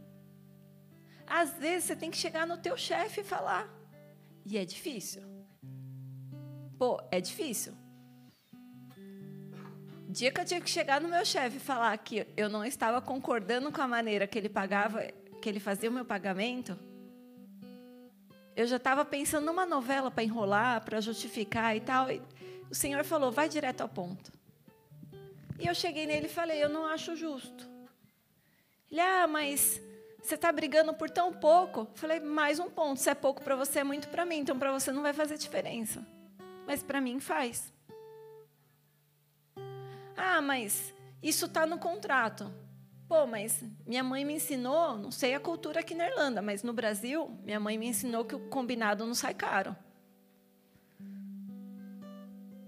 [1.24, 3.72] Às vezes você tem que chegar no teu chefe e falar.
[4.44, 5.22] E é difícil.
[6.76, 7.72] Pô, é difícil.
[10.10, 12.98] Dia que eu tive que chegar no meu chefe e falar que eu não estava
[12.98, 15.02] concordando com a maneira que ele pagava,
[15.42, 16.78] que ele fazia o meu pagamento,
[18.56, 22.10] eu já estava pensando numa novela para enrolar, para justificar e tal.
[22.10, 22.22] E
[22.70, 24.32] o Senhor falou: vai direto ao ponto.
[25.60, 27.68] E eu cheguei nele e falei: eu não acho justo.
[28.90, 29.78] Ele, ah, mas
[30.22, 31.80] você está brigando por tão pouco?
[31.80, 32.98] Eu falei: mais um ponto.
[32.98, 34.38] Se é pouco para você, é muito para mim.
[34.38, 36.02] Então, para você não vai fazer diferença.
[36.66, 37.76] Mas para mim faz.
[40.18, 42.52] Ah, mas isso está no contrato.
[43.08, 46.72] Pô, mas minha mãe me ensinou, não sei a cultura aqui na Irlanda, mas no
[46.72, 49.74] Brasil, minha mãe me ensinou que o combinado não sai caro.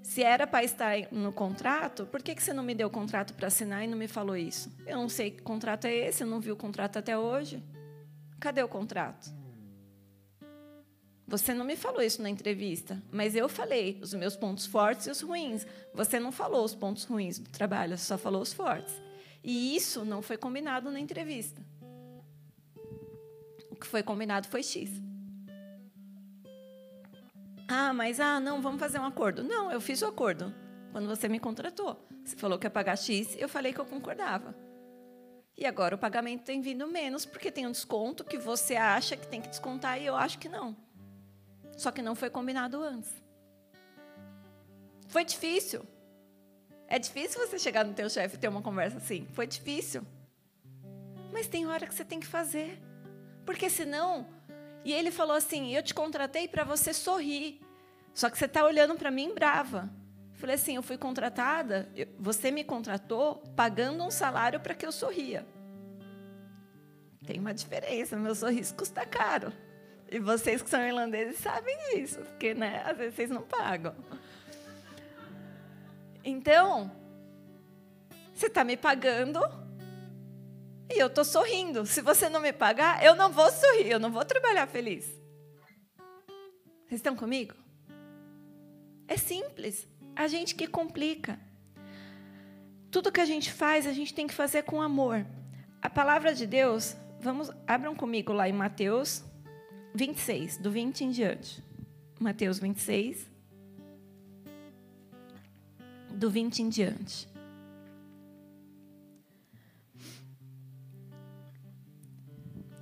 [0.00, 3.34] Se era para estar no contrato, por que, que você não me deu o contrato
[3.34, 4.72] para assinar e não me falou isso?
[4.86, 7.62] Eu não sei que contrato é esse, eu não vi o contrato até hoje.
[8.38, 9.39] Cadê o contrato?
[11.30, 15.10] Você não me falou isso na entrevista, mas eu falei os meus pontos fortes e
[15.12, 15.64] os ruins.
[15.94, 18.92] Você não falou os pontos ruins do trabalho, você só falou os fortes.
[19.44, 21.62] E isso não foi combinado na entrevista.
[23.70, 24.90] O que foi combinado foi X.
[27.68, 29.44] Ah, mas ah, não, vamos fazer um acordo.
[29.44, 30.52] Não, eu fiz o acordo
[30.90, 31.96] quando você me contratou.
[32.24, 34.52] Você falou que ia pagar X, eu falei que eu concordava.
[35.56, 39.28] E agora o pagamento tem vindo menos porque tem um desconto que você acha que
[39.28, 40.89] tem que descontar e eu acho que não.
[41.80, 43.10] Só que não foi combinado antes.
[45.08, 45.82] Foi difícil.
[46.86, 49.26] É difícil você chegar no teu chefe e ter uma conversa assim.
[49.32, 50.02] Foi difícil.
[51.32, 52.78] Mas tem hora que você tem que fazer.
[53.46, 54.28] Porque senão.
[54.84, 57.62] E ele falou assim: Eu te contratei para você sorrir.
[58.12, 59.88] Só que você está olhando para mim brava.
[60.34, 61.88] Eu falei assim: Eu fui contratada,
[62.18, 65.46] você me contratou pagando um salário para que eu sorria.
[67.26, 69.50] Tem uma diferença, meu sorriso custa caro.
[70.10, 73.94] E vocês que são irlandeses sabem disso, porque né, às vezes vocês não pagam.
[76.24, 76.90] Então,
[78.34, 79.40] você está me pagando
[80.92, 81.86] e eu estou sorrindo.
[81.86, 85.04] Se você não me pagar, eu não vou sorrir, eu não vou trabalhar feliz.
[86.88, 87.54] Vocês estão comigo?
[89.06, 89.86] É simples.
[90.16, 91.38] A gente que complica.
[92.90, 95.24] Tudo que a gente faz, a gente tem que fazer com amor.
[95.80, 99.29] A palavra de Deus, vamos, abram comigo lá em Mateus
[99.94, 101.62] 26, do 20 em diante.
[102.18, 103.28] Mateus 26,
[106.10, 107.28] do 20 em diante.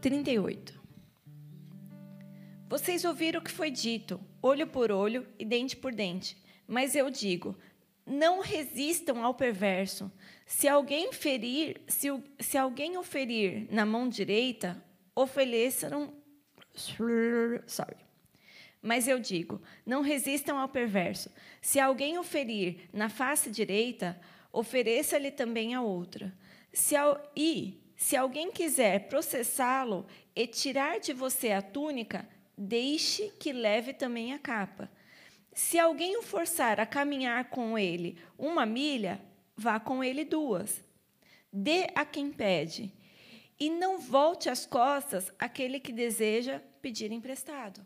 [0.01, 0.79] Trinta e oito.
[2.69, 6.37] Vocês ouviram o que foi dito, olho por olho e dente por dente.
[6.67, 7.57] Mas eu digo,
[8.07, 10.13] não resistam ao perverso.
[10.45, 14.83] Se alguém ferir, se, se alguém o ferir na mão direita,
[15.15, 16.13] ofereçam
[16.79, 17.97] Sorry.
[18.81, 21.31] Mas eu digo: não resistam ao perverso.
[21.61, 24.19] Se alguém o ferir na face direita,
[24.53, 26.33] ofereça-lhe também a outra.
[26.73, 33.53] Se ao, e, se alguém quiser processá-lo e tirar de você a túnica, deixe que
[33.53, 34.91] leve também a capa.
[35.53, 39.21] Se alguém o forçar a caminhar com ele uma milha,
[39.57, 40.85] vá com ele duas.
[41.53, 42.93] Dê a quem pede.
[43.59, 47.85] E não volte as costas àquele que deseja pedir emprestado.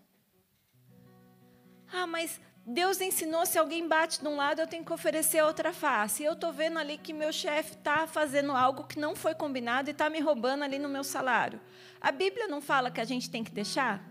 [1.93, 5.47] Ah, mas Deus ensinou se alguém bate de um lado, eu tenho que oferecer a
[5.47, 6.23] outra face.
[6.23, 9.93] Eu estou vendo ali que meu chefe está fazendo algo que não foi combinado e
[9.93, 11.61] está me roubando ali no meu salário.
[12.01, 14.09] A Bíblia não fala que a gente tem que deixar?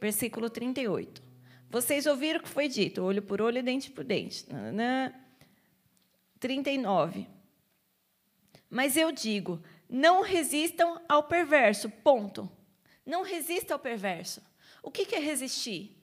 [0.00, 1.22] Versículo 38.
[1.70, 4.44] Vocês ouviram o que foi dito, olho por olho e dente por dente.
[6.40, 7.28] 39.
[8.68, 12.50] Mas eu digo, não resistam ao perverso, ponto.
[13.04, 14.42] Não resista ao perverso.
[14.82, 15.96] O que é resistir?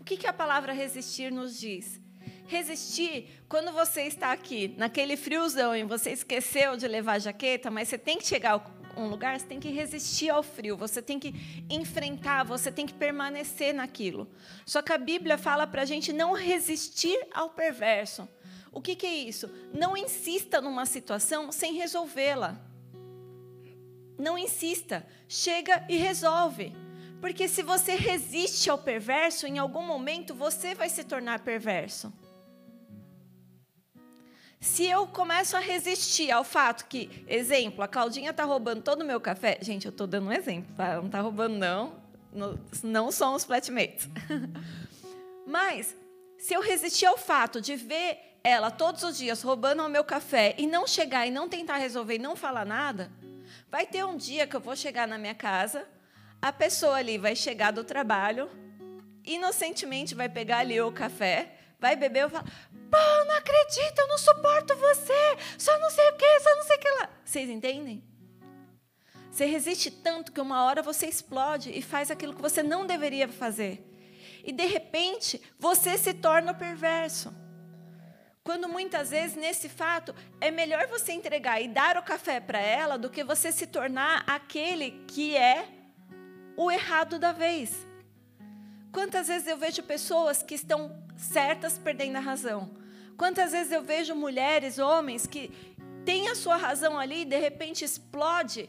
[0.00, 2.00] O que a palavra resistir nos diz?
[2.46, 7.88] Resistir quando você está aqui, naquele friozão, e você esqueceu de levar a jaqueta, mas
[7.88, 11.18] você tem que chegar a um lugar, você tem que resistir ao frio, você tem
[11.18, 11.34] que
[11.70, 14.28] enfrentar, você tem que permanecer naquilo.
[14.66, 18.28] Só que a Bíblia fala para a gente não resistir ao perverso.
[18.72, 19.48] O que, que é isso?
[19.72, 22.60] Não insista numa situação sem resolvê-la.
[24.18, 26.74] Não insista, chega e resolve.
[27.20, 32.12] Porque se você resiste ao perverso, em algum momento você vai se tornar perverso.
[34.60, 39.04] Se eu começo a resistir ao fato que, exemplo, a Claudinha está roubando todo o
[39.04, 39.58] meu café.
[39.60, 40.96] Gente, eu estou dando um exemplo, tá?
[40.96, 41.94] Não está roubando, não.
[42.82, 44.08] Não são os flatmates.
[45.46, 45.96] Mas,
[46.38, 50.54] se eu resistir ao fato de ver ela todos os dias roubando o meu café
[50.58, 53.10] e não chegar e não tentar resolver e não falar nada,
[53.70, 55.86] Vai ter um dia que eu vou chegar na minha casa,
[56.40, 58.50] a pessoa ali vai chegar do trabalho,
[59.24, 62.44] inocentemente vai pegar ali o café, vai beber e falar:
[62.90, 66.76] Pô, não acredito, eu não suporto você, só não sei o que, só não sei
[66.76, 67.10] o que lá.
[67.24, 68.04] Vocês entendem?
[69.30, 73.28] Você resiste tanto que uma hora você explode e faz aquilo que você não deveria
[73.28, 73.84] fazer.
[74.42, 77.32] E de repente, você se torna perverso.
[78.48, 82.96] Quando muitas vezes, nesse fato, é melhor você entregar e dar o café para ela
[82.96, 85.68] do que você se tornar aquele que é
[86.56, 87.86] o errado da vez.
[88.90, 92.74] Quantas vezes eu vejo pessoas que estão certas perdendo a razão?
[93.18, 95.50] Quantas vezes eu vejo mulheres, homens que
[96.06, 98.66] têm a sua razão ali e de repente explode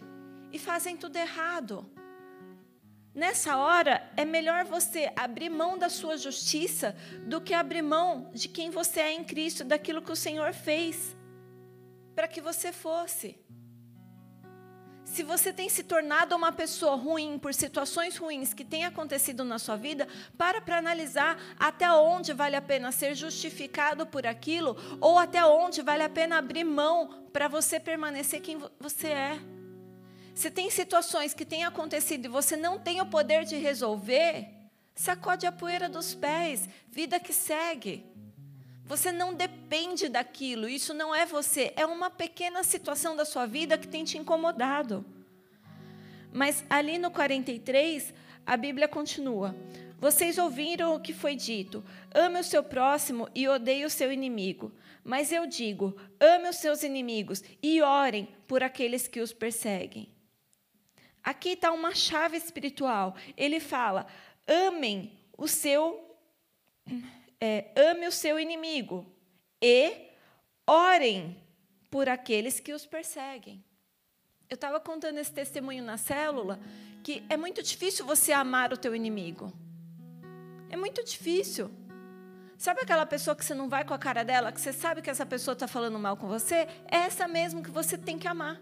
[0.51, 1.89] e fazem tudo errado?
[3.19, 6.95] Nessa hora, é melhor você abrir mão da sua justiça
[7.27, 11.17] do que abrir mão de quem você é em Cristo, daquilo que o Senhor fez
[12.15, 13.37] para que você fosse.
[15.03, 19.59] Se você tem se tornado uma pessoa ruim por situações ruins que têm acontecido na
[19.59, 25.17] sua vida, para para analisar até onde vale a pena ser justificado por aquilo ou
[25.17, 29.58] até onde vale a pena abrir mão para você permanecer quem você é.
[30.39, 34.47] Se tem situações que têm acontecido e você não tem o poder de resolver,
[34.95, 38.05] sacode a poeira dos pés, vida que segue.
[38.85, 43.77] Você não depende daquilo, isso não é você, é uma pequena situação da sua vida
[43.77, 45.05] que tem te incomodado.
[46.31, 48.13] Mas ali no 43,
[48.45, 49.53] a Bíblia continua:
[49.99, 51.83] Vocês ouviram o que foi dito:
[52.15, 54.71] ame o seu próximo e odeie o seu inimigo.
[55.03, 60.17] Mas eu digo: ame os seus inimigos e orem por aqueles que os perseguem.
[61.23, 63.15] Aqui está uma chave espiritual.
[63.35, 64.07] Ele fala:
[64.47, 66.17] amem o seu,
[67.39, 69.05] é, ame o seu inimigo
[69.61, 70.09] e
[70.65, 71.35] orem
[71.89, 73.63] por aqueles que os perseguem.
[74.49, 76.59] Eu estava contando esse testemunho na célula
[77.03, 79.53] que é muito difícil você amar o teu inimigo.
[80.69, 81.71] É muito difícil.
[82.57, 85.09] Sabe aquela pessoa que você não vai com a cara dela, que você sabe que
[85.09, 86.67] essa pessoa está falando mal com você?
[86.91, 88.61] É essa mesmo que você tem que amar.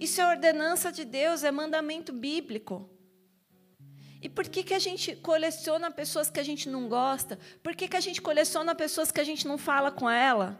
[0.00, 2.88] Isso é ordenança de Deus, é mandamento bíblico.
[4.22, 7.38] E por que, que a gente coleciona pessoas que a gente não gosta?
[7.62, 10.58] Por que, que a gente coleciona pessoas que a gente não fala com ela?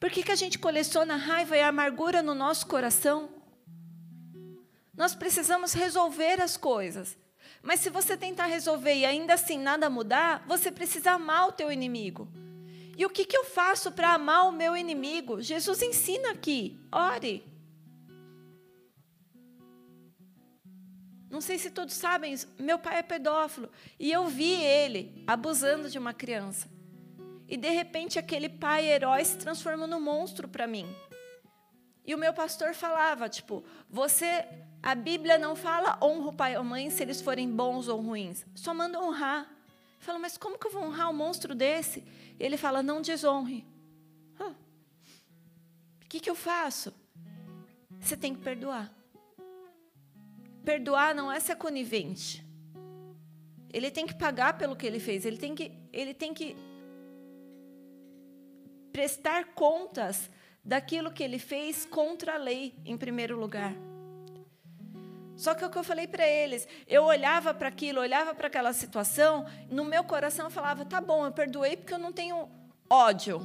[0.00, 3.28] Por que, que a gente coleciona raiva e amargura no nosso coração?
[4.94, 7.14] Nós precisamos resolver as coisas.
[7.62, 11.70] Mas se você tentar resolver e ainda assim nada mudar, você precisa amar o teu
[11.70, 12.26] inimigo.
[12.96, 15.42] E o que, que eu faço para amar o meu inimigo?
[15.42, 16.80] Jesus ensina aqui.
[16.90, 17.55] Ore.
[21.28, 22.48] Não sei se todos sabem isso.
[22.58, 23.70] Meu pai é pedófilo.
[23.98, 26.68] E eu vi ele abusando de uma criança.
[27.48, 30.86] E de repente aquele pai herói se transformou num monstro para mim.
[32.04, 34.46] E o meu pastor falava, tipo, você,
[34.82, 38.00] a Bíblia não fala honra o pai ou a mãe se eles forem bons ou
[38.00, 38.46] ruins.
[38.54, 39.50] Só manda honrar.
[39.98, 42.04] Fala, mas como que eu vou honrar um monstro desse?
[42.38, 43.66] Ele fala, não desonre.
[46.06, 46.94] O que, que eu faço?
[48.00, 48.92] Você tem que perdoar.
[50.66, 52.44] Perdoar não é ser conivente.
[53.72, 56.56] Ele tem que pagar pelo que ele fez, ele tem que, ele tem que
[58.90, 60.28] prestar contas
[60.64, 63.72] daquilo que ele fez contra a lei, em primeiro lugar.
[65.36, 68.72] Só que o que eu falei para eles, eu olhava para aquilo, olhava para aquela
[68.72, 72.50] situação, no meu coração eu falava: tá bom, eu perdoei porque eu não tenho
[72.90, 73.38] ódio,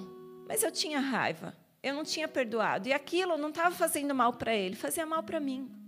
[0.47, 2.89] mas eu tinha raiva, eu não tinha perdoado.
[2.89, 5.81] E aquilo não estava fazendo mal para ele, fazia mal para mim.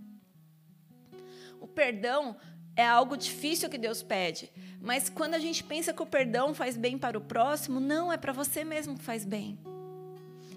[1.64, 2.36] O perdão
[2.76, 6.76] é algo difícil que Deus pede, mas quando a gente pensa que o perdão faz
[6.76, 9.58] bem para o próximo, não, é para você mesmo que faz bem.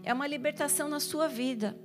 [0.03, 1.77] É uma libertação na sua vida.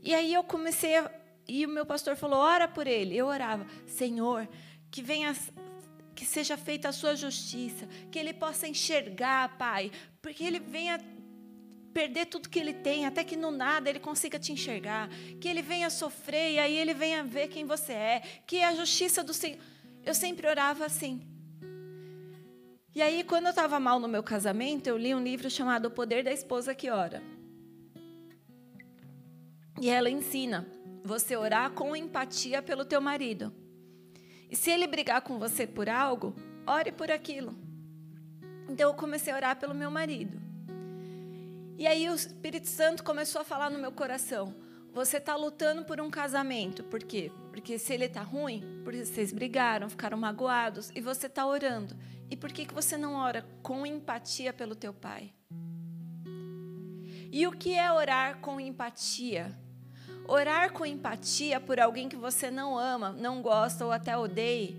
[0.00, 1.10] E aí eu comecei a,
[1.48, 3.16] e o meu pastor falou: "Ora por ele".
[3.16, 4.48] Eu orava: "Senhor,
[4.88, 5.34] que venha
[6.14, 9.90] que seja feita a sua justiça, que ele possa enxergar, Pai,
[10.22, 11.00] porque ele venha
[11.96, 15.08] perder tudo que ele tem, até que no nada ele consiga te enxergar,
[15.40, 19.24] que ele venha sofrer e aí ele venha ver quem você é, que a justiça
[19.24, 19.58] do Senhor.
[20.04, 21.26] Eu sempre orava assim.
[22.94, 25.90] E aí, quando eu estava mal no meu casamento, eu li um livro chamado O
[25.90, 27.22] Poder da Esposa que Ora.
[29.80, 30.66] E ela ensina
[31.02, 33.54] você orar com empatia pelo teu marido.
[34.50, 36.36] E se ele brigar com você por algo,
[36.66, 37.56] ore por aquilo.
[38.68, 40.45] Então eu comecei a orar pelo meu marido.
[41.78, 44.54] E aí o Espírito Santo começou a falar no meu coração:
[44.92, 46.82] você está lutando por um casamento.
[46.84, 47.30] Por quê?
[47.50, 51.94] Porque se ele está ruim, porque vocês brigaram, ficaram magoados, e você está orando.
[52.30, 55.32] E por que, que você não ora com empatia pelo teu pai?
[57.30, 59.54] E o que é orar com empatia?
[60.26, 64.74] Orar com empatia por alguém que você não ama, não gosta ou até odeia,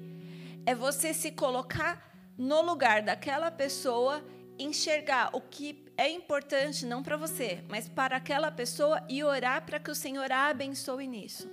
[0.65, 4.23] é você se colocar no lugar daquela pessoa,
[4.59, 9.79] enxergar o que é importante não para você, mas para aquela pessoa e orar para
[9.79, 11.49] que o Senhor a abençoe nisso.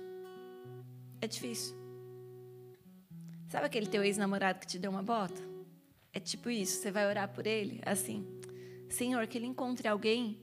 [1.21, 1.75] É difícil.
[3.47, 5.41] Sabe aquele teu ex-namorado que te deu uma bota?
[6.11, 8.25] É tipo isso, você vai orar por ele assim:
[8.89, 10.39] Senhor, que ele encontre alguém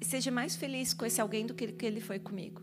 [0.00, 2.62] e seja mais feliz com esse alguém do que ele foi comigo.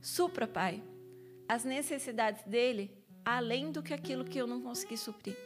[0.00, 0.82] Supra, Pai,
[1.48, 2.90] as necessidades dele
[3.24, 5.36] além do que aquilo que eu não consegui suprir.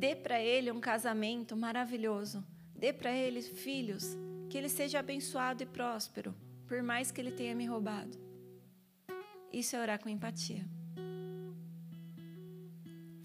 [0.00, 2.42] Dê para ele um casamento maravilhoso.
[2.74, 4.16] Dê para ele filhos,
[4.48, 6.34] que ele seja abençoado e próspero,
[6.66, 8.18] por mais que ele tenha me roubado.
[9.52, 10.64] Isso é orar com empatia.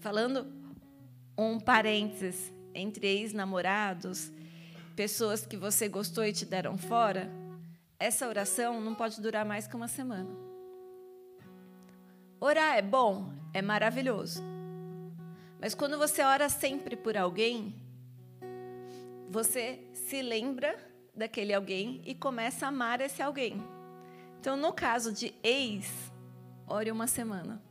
[0.00, 0.46] Falando
[1.38, 4.30] um parênteses entre ex-namorados,
[4.94, 7.32] pessoas que você gostou e te deram fora,
[7.98, 10.28] essa oração não pode durar mais que uma semana.
[12.38, 14.55] Orar é bom, é maravilhoso.
[15.60, 17.74] Mas quando você ora sempre por alguém,
[19.28, 20.76] você se lembra
[21.14, 23.62] daquele alguém e começa a amar esse alguém.
[24.38, 25.90] Então, no caso de ex,
[26.66, 27.62] ore uma semana.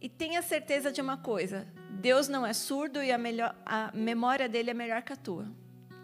[0.00, 4.48] E tenha certeza de uma coisa: Deus não é surdo e a, melhor, a memória
[4.48, 5.46] dele é melhor que a tua.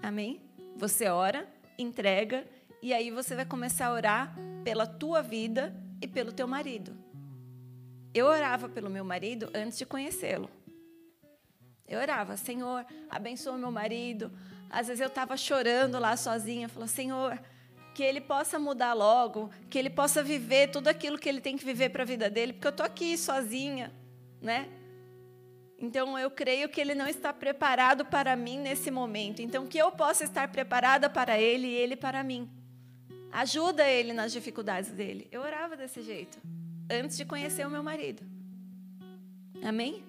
[0.02, 0.40] Amém?
[0.76, 1.48] Você ora,
[1.78, 2.46] entrega,
[2.82, 4.34] e aí você vai começar a orar
[4.64, 6.96] pela tua vida e pelo teu marido.
[8.12, 10.50] Eu orava pelo meu marido antes de conhecê-lo.
[11.86, 14.32] Eu orava, Senhor, abençoa meu marido.
[14.68, 17.40] Às vezes eu estava chorando lá sozinha, falava, Senhor,
[17.94, 21.64] que ele possa mudar logo, que ele possa viver tudo aquilo que ele tem que
[21.64, 23.92] viver para a vida dele, porque eu estou aqui sozinha,
[24.40, 24.68] né?
[25.78, 29.40] Então eu creio que ele não está preparado para mim nesse momento.
[29.40, 32.50] Então que eu possa estar preparada para ele e ele para mim.
[33.32, 35.26] Ajuda ele nas dificuldades dele.
[35.30, 36.38] Eu orava desse jeito
[36.90, 38.22] antes de conhecer o meu marido.
[39.62, 40.04] Amém?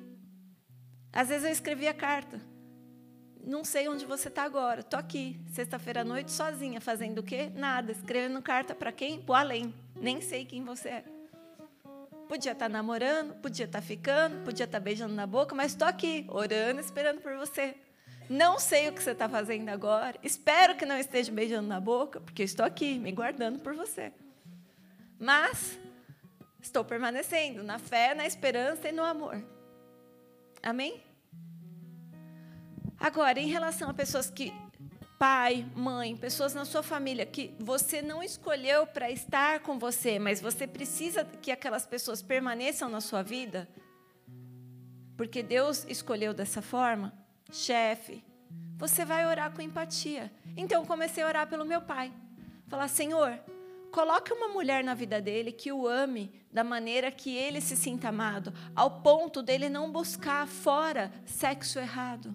[1.13, 2.39] Às vezes eu escrevia carta.
[3.43, 4.81] Não sei onde você está agora.
[4.81, 7.51] Estou aqui, sexta-feira à noite, sozinha, fazendo o quê?
[7.53, 7.91] Nada.
[7.91, 9.19] Escrevendo carta para quem?
[9.21, 9.73] Para além.
[9.95, 11.03] Nem sei quem você é.
[12.27, 15.73] Podia estar tá namorando, podia estar tá ficando, podia estar tá beijando na boca, mas
[15.73, 17.75] estou aqui, orando, esperando por você.
[18.29, 20.17] Não sei o que você está fazendo agora.
[20.23, 24.13] Espero que não esteja beijando na boca, porque estou aqui, me guardando por você.
[25.19, 25.77] Mas
[26.61, 29.43] Estou permanecendo na fé, na esperança e no amor.
[30.61, 31.03] Amém?
[32.99, 34.53] Agora, em relação a pessoas que
[35.17, 40.41] pai, mãe, pessoas na sua família que você não escolheu para estar com você, mas
[40.41, 43.69] você precisa que aquelas pessoas permaneçam na sua vida,
[45.15, 47.13] porque Deus escolheu dessa forma,
[47.51, 48.23] chefe,
[48.77, 50.31] você vai orar com empatia.
[50.57, 52.11] Então, comecei a orar pelo meu pai.
[52.67, 53.39] Falar, Senhor,
[53.91, 58.07] Coloque uma mulher na vida dele que o ame da maneira que ele se sinta
[58.07, 62.33] amado, ao ponto dele não buscar fora sexo errado.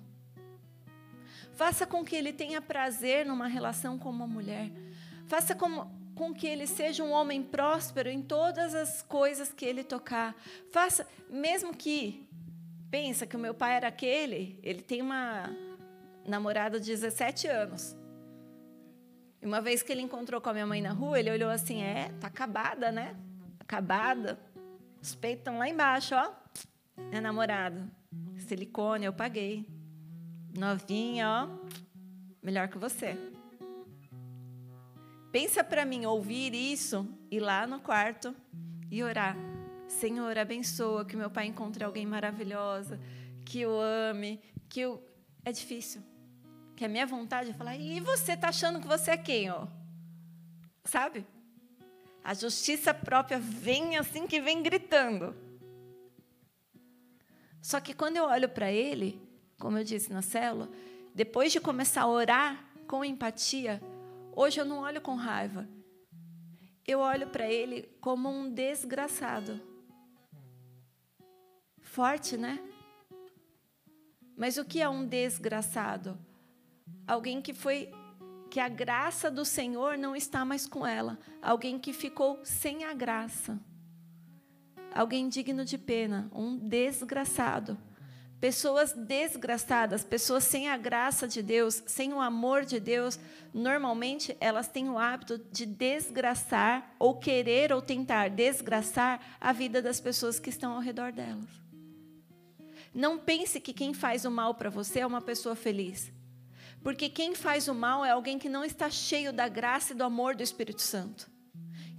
[1.55, 4.71] Faça com que ele tenha prazer numa relação com uma mulher.
[5.27, 9.83] Faça com, com que ele seja um homem próspero em todas as coisas que ele
[9.83, 10.37] tocar.
[10.71, 12.29] Faça, mesmo que
[12.91, 15.49] pensa que o meu pai era aquele, ele tem uma
[16.27, 17.97] namorada de 17 anos.
[19.47, 21.81] E uma vez que ele encontrou com a minha mãe na rua, ele olhou assim:
[21.81, 23.15] é, tá acabada, né?
[23.61, 24.37] Acabada.
[25.01, 26.33] Os peitos estão lá embaixo, ó.
[27.13, 27.89] É namorado.
[28.39, 29.65] Silicone, eu paguei.
[30.53, 31.69] Novinha, ó.
[32.43, 33.17] Melhor que você.
[35.31, 38.35] Pensa para mim ouvir isso, ir lá no quarto
[38.91, 39.37] e orar.
[39.87, 42.99] Senhor, abençoa que meu pai encontre alguém maravilhosa,
[43.45, 45.01] que o ame, que eu.
[45.45, 46.03] É difícil.
[46.77, 49.51] Que a minha vontade é falar, e você está achando que você é quem?
[49.51, 49.67] Ó?
[50.85, 51.27] Sabe?
[52.23, 55.35] A justiça própria vem assim que vem gritando.
[57.63, 59.21] Só que quando eu olho para ele,
[59.59, 60.69] como eu disse na célula,
[61.15, 63.83] depois de começar a orar com empatia,
[64.33, 65.67] hoje eu não olho com raiva.
[66.87, 69.61] Eu olho para ele como um desgraçado.
[71.81, 72.61] Forte, né?
[74.37, 76.19] Mas o que é um desgraçado?
[77.07, 77.91] Alguém que foi
[78.51, 82.95] que a graça do Senhor não está mais com ela, alguém que ficou sem a
[82.95, 83.59] graça.
[84.95, 87.77] Alguém digno de pena, um desgraçado.
[88.41, 93.19] Pessoas desgraçadas, pessoas sem a graça de Deus, sem o amor de Deus,
[93.53, 100.01] normalmente elas têm o hábito de desgraçar ou querer ou tentar desgraçar a vida das
[100.01, 101.49] pessoas que estão ao redor delas.
[102.95, 106.11] Não pense que quem faz o mal para você é uma pessoa feliz.
[106.83, 110.05] Porque quem faz o mal é alguém que não está cheio da graça e do
[110.05, 111.31] amor do Espírito Santo.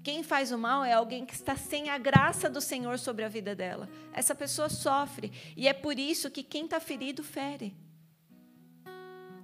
[0.03, 3.27] Quem faz o mal é alguém que está sem a graça do Senhor sobre a
[3.27, 3.89] vida dela.
[4.13, 5.33] Essa pessoa sofre.
[5.55, 7.75] E é por isso que quem está ferido fere.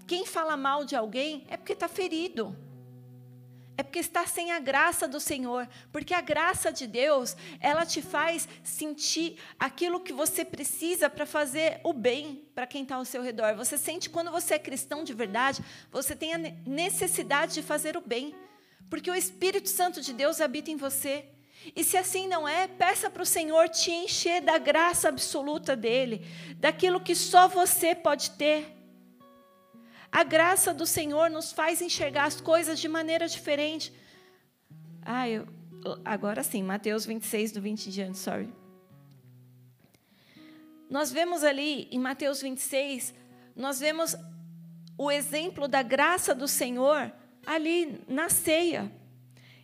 [0.07, 2.55] Quem fala mal de alguém é porque está ferido.
[3.83, 8.01] É porque está sem a graça do Senhor, porque a graça de Deus, ela te
[8.01, 13.21] faz sentir aquilo que você precisa para fazer o bem para quem está ao seu
[13.21, 13.55] redor.
[13.55, 15.61] Você sente quando você é cristão de verdade,
[15.91, 18.33] você tem a necessidade de fazer o bem,
[18.89, 21.25] porque o Espírito Santo de Deus habita em você.
[21.75, 26.25] E se assim não é, peça para o Senhor te encher da graça absoluta dele,
[26.55, 28.82] daquilo que só você pode ter.
[30.13, 33.91] A graça do Senhor nos faz enxergar as coisas de maneira diferente.
[35.01, 35.47] Ah, eu,
[36.05, 38.53] agora sim, Mateus 26, do 20 em diante, sorry.
[40.87, 43.11] Nós vemos ali em Mateus 26,
[43.55, 44.15] nós vemos
[44.99, 47.11] o exemplo da graça do Senhor
[47.43, 48.91] ali na ceia.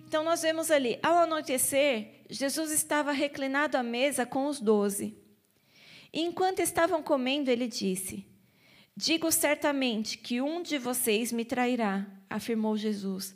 [0.07, 5.15] Então nós vemos ali, ao anoitecer, Jesus estava reclinado à mesa com os doze.
[6.11, 8.28] E enquanto estavam comendo, ele disse:
[9.01, 13.33] Digo certamente que um de vocês me trairá, afirmou Jesus.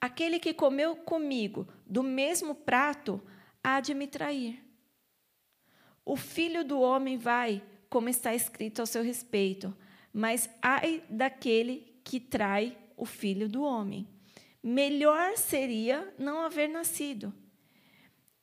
[0.00, 3.22] Aquele que comeu comigo do mesmo prato
[3.62, 4.60] há de me trair.
[6.04, 9.72] O filho do homem vai, como está escrito ao seu respeito,
[10.12, 14.08] mas ai daquele que trai o filho do homem.
[14.60, 17.32] Melhor seria não haver nascido.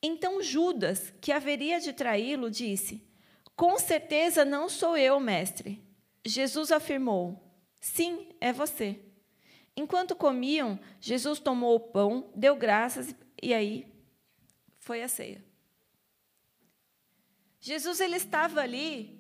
[0.01, 3.05] Então Judas, que haveria de traí-lo, disse:
[3.53, 5.82] Com certeza não sou eu, mestre.
[6.25, 7.41] Jesus afirmou:
[7.79, 8.99] Sim, é você.
[9.75, 13.87] Enquanto comiam, Jesus tomou o pão, deu graças e aí
[14.79, 15.43] foi a ceia.
[17.59, 19.19] Jesus ele estava ali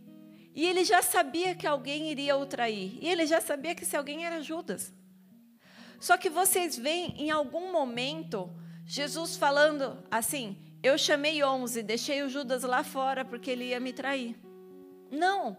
[0.53, 2.97] e ele já sabia que alguém iria o trair.
[3.01, 4.93] E ele já sabia que esse alguém era Judas.
[5.99, 8.53] Só que vocês veem em algum momento
[8.85, 13.93] Jesus falando assim: Eu chamei onze, deixei o Judas lá fora porque ele ia me
[13.93, 14.35] trair.
[15.09, 15.57] Não.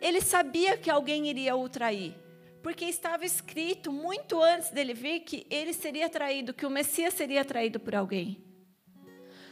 [0.00, 2.14] Ele sabia que alguém iria o trair,
[2.62, 7.44] porque estava escrito muito antes dele vir que ele seria traído, que o Messias seria
[7.44, 8.44] traído por alguém.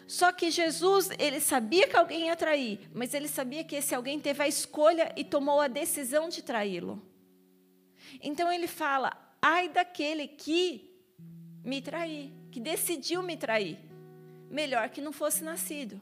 [0.06, 4.20] Só que Jesus, ele sabia que alguém ia trair, mas ele sabia que esse alguém
[4.20, 7.02] teve a escolha e tomou a decisão de traí-lo.
[8.22, 9.12] Então ele fala:
[9.42, 10.94] ai daquele que
[11.64, 13.78] me trair, que decidiu me trair.
[14.48, 16.00] Melhor que não fosse nascido.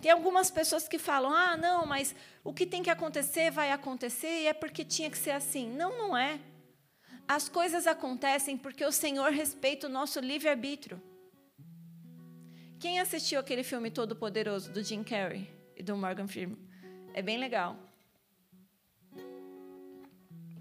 [0.00, 4.42] Tem algumas pessoas que falam: ah, não, mas o que tem que acontecer vai acontecer
[4.42, 5.68] e é porque tinha que ser assim.
[5.70, 6.38] Não, não é.
[7.26, 11.02] As coisas acontecem porque o Senhor respeita o nosso livre-arbítrio.
[12.78, 16.58] Quem assistiu aquele filme Todo Poderoso do Jim Carrey e do Morgan Freeman?
[17.14, 17.76] É bem legal.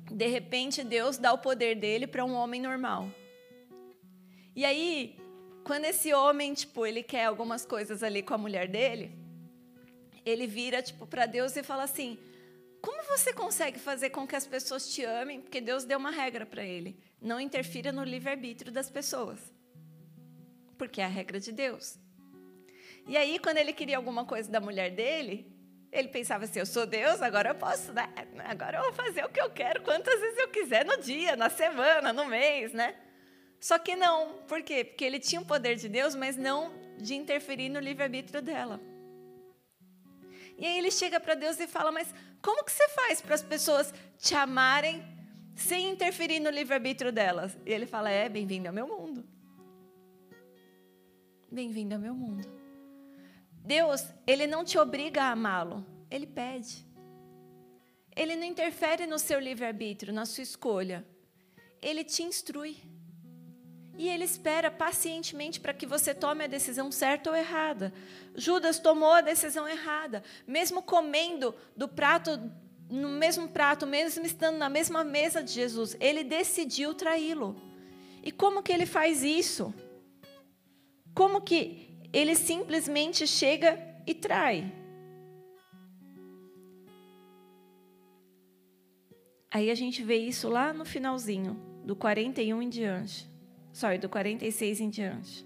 [0.10, 3.10] De repente, Deus dá o poder dele para um homem normal.
[4.56, 5.20] E aí,
[5.66, 9.25] quando esse homem, tipo, ele quer algumas coisas ali com a mulher dele,
[10.26, 12.18] ele vira tipo para Deus e fala assim:
[12.82, 15.42] Como você consegue fazer com que as pessoas te amem?
[15.42, 19.40] Porque Deus deu uma regra para ele: não interfira no livre-arbítrio das pessoas.
[20.78, 21.98] Porque é a regra de Deus.
[23.08, 25.56] E aí, quando ele queria alguma coisa da mulher dele,
[25.92, 28.10] ele pensava assim: eu sou Deus, agora eu posso, né?
[28.46, 31.50] Agora eu vou fazer o que eu quero, quantas vezes eu quiser no dia, na
[31.50, 32.96] semana, no mês, né?
[33.60, 34.84] Só que não, por quê?
[34.84, 38.80] Porque ele tinha o poder de Deus, mas não de interferir no livre-arbítrio dela.
[40.58, 43.42] E aí ele chega para Deus e fala: Mas como que você faz para as
[43.44, 45.04] pessoas te amarem
[45.56, 47.58] sem interferir no livre-arbítrio delas?
[47.66, 49.26] E ele fala: É, bem-vindo ao meu mundo.
[51.52, 52.48] Bem-vindo ao meu mundo.
[53.52, 56.86] Deus, ele não te obriga a amá-lo, ele pede.
[58.16, 61.06] Ele não interfere no seu livre-arbítrio, na sua escolha.
[61.82, 62.78] Ele te instrui.
[63.98, 67.94] E ele espera pacientemente para que você tome a decisão certa ou errada.
[68.36, 72.40] Judas tomou a decisão errada, mesmo comendo do prato
[72.90, 77.56] no mesmo prato, mesmo estando na mesma mesa de Jesus, ele decidiu traí-lo.
[78.24, 79.74] E como que ele faz isso?
[81.14, 84.72] Como que ele simplesmente chega e trai?
[89.52, 93.35] Aí a gente vê isso lá no finalzinho, do 41 em diante.
[93.76, 95.46] Sorry, do 46 em diante.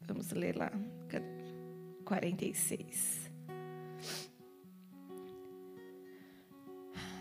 [0.00, 0.72] Vamos ler lá.
[2.02, 3.30] 46.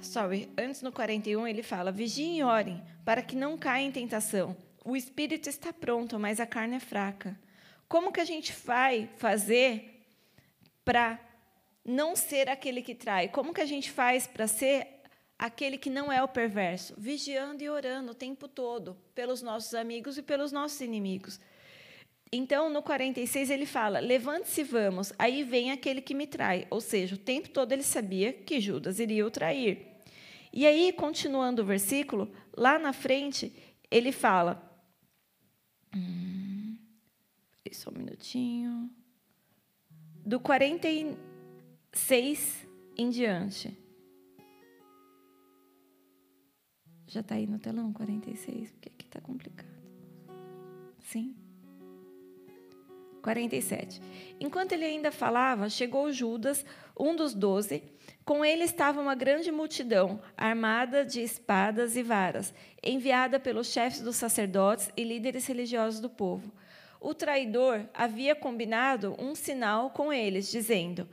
[0.01, 4.55] Sorry, antes no 41 ele fala: Vigiem e orem, para que não caia em tentação.
[4.85, 7.37] O espírito está pronto, mas a carne é fraca.
[7.89, 10.07] Como que a gente vai fazer
[10.85, 11.19] para
[11.83, 13.27] não ser aquele que trai?
[13.27, 14.94] Como que a gente faz para ser
[15.37, 16.93] aquele que não é o perverso?
[16.97, 21.39] Vigiando e orando o tempo todo pelos nossos amigos e pelos nossos inimigos.
[22.31, 25.13] Então, no 46, ele fala: Levante-se, vamos.
[25.17, 26.67] Aí vem aquele que me trai.
[26.69, 29.85] Ou seja, o tempo todo ele sabia que Judas iria o trair.
[30.51, 33.53] E aí, continuando o versículo, lá na frente,
[33.91, 34.61] ele fala.
[35.95, 36.35] Hum,
[37.75, 38.89] só um minutinho.
[40.25, 42.67] Do 46
[42.97, 43.77] em diante.
[47.15, 48.71] Já está aí no telão 46?
[48.71, 49.69] Porque aqui está complicado.
[50.99, 51.33] Sim?
[53.21, 54.01] 47.
[54.37, 56.65] Enquanto ele ainda falava, chegou Judas,
[56.99, 57.83] um dos doze.
[58.25, 62.53] Com ele estava uma grande multidão, armada de espadas e varas,
[62.83, 66.51] enviada pelos chefes dos sacerdotes e líderes religiosos do povo.
[66.99, 71.07] O traidor havia combinado um sinal com eles, dizendo: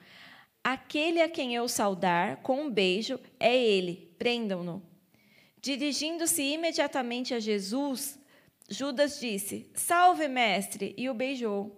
[0.64, 4.90] Aquele a quem eu saudar com um beijo é ele, prendam-no.
[5.62, 8.18] Dirigindo-se imediatamente a Jesus,
[8.68, 11.76] Judas disse: Salve, mestre, e o beijou.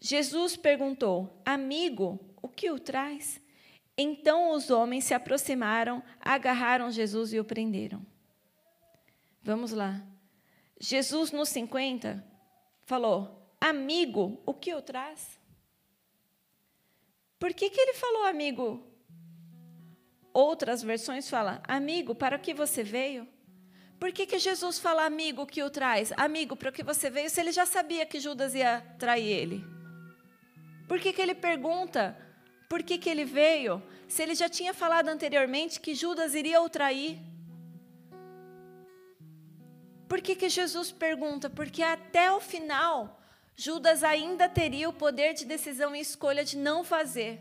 [0.00, 3.40] Jesus perguntou: Amigo, o que o traz?
[3.96, 8.04] Então os homens se aproximaram, agarraram Jesus e o prenderam.
[9.40, 10.04] Vamos lá.
[10.80, 12.26] Jesus, nos 50,
[12.84, 15.38] falou: Amigo, o que o traz?
[17.38, 18.84] Por que, que ele falou amigo?
[20.36, 23.26] Outras versões falam: Amigo, para que você veio?
[23.98, 26.12] Por que, que Jesus fala amigo que o traz?
[26.14, 29.64] Amigo, para que você veio, se ele já sabia que Judas ia trair ele?
[30.86, 32.14] Por que, que ele pergunta
[32.68, 36.68] por que, que ele veio, se ele já tinha falado anteriormente que Judas iria o
[36.68, 37.18] trair?
[40.06, 41.48] Por que, que Jesus pergunta?
[41.48, 43.22] Porque até o final,
[43.56, 47.40] Judas ainda teria o poder de decisão e escolha de não fazer.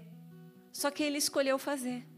[0.71, 2.14] Só que ele escolheu fazer.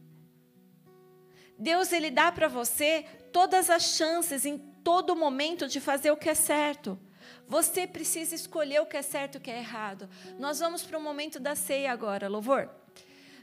[1.58, 6.30] Deus ele dá para você todas as chances em todo momento de fazer o que
[6.30, 7.00] é certo.
[7.48, 10.10] Você precisa escolher o que é certo e o que é errado.
[10.38, 12.70] Nós vamos para o momento da ceia agora, louvor.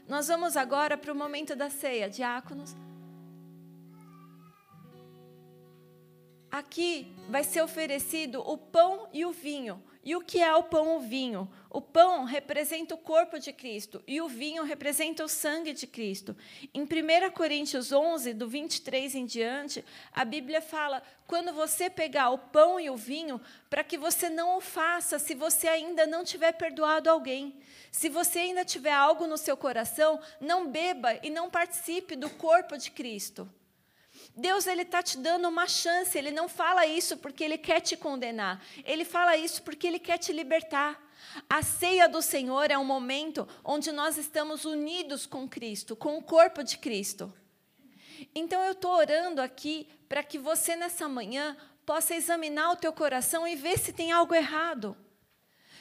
[0.07, 2.75] Nós vamos agora para o momento da ceia, diáconos.
[6.51, 9.83] Aqui vai ser oferecido o pão e o vinho.
[10.03, 11.49] E o que é o pão e o vinho?
[11.75, 16.33] O pão representa o corpo de Cristo e o vinho representa o sangue de Cristo.
[16.73, 22.37] Em 1 Coríntios 11, do 23 em diante, a Bíblia fala: quando você pegar o
[22.37, 26.53] pão e o vinho, para que você não o faça se você ainda não tiver
[26.53, 27.53] perdoado alguém.
[27.91, 32.77] Se você ainda tiver algo no seu coração, não beba e não participe do corpo
[32.77, 33.49] de Cristo.
[34.35, 36.17] Deus ele está te dando uma chance.
[36.17, 38.61] Ele não fala isso porque ele quer te condenar.
[38.83, 41.01] Ele fala isso porque ele quer te libertar.
[41.49, 46.21] A ceia do Senhor é um momento onde nós estamos unidos com Cristo, com o
[46.23, 47.33] corpo de Cristo.
[48.33, 51.55] Então eu estou orando aqui para que você nessa manhã
[51.85, 54.97] possa examinar o teu coração e ver se tem algo errado.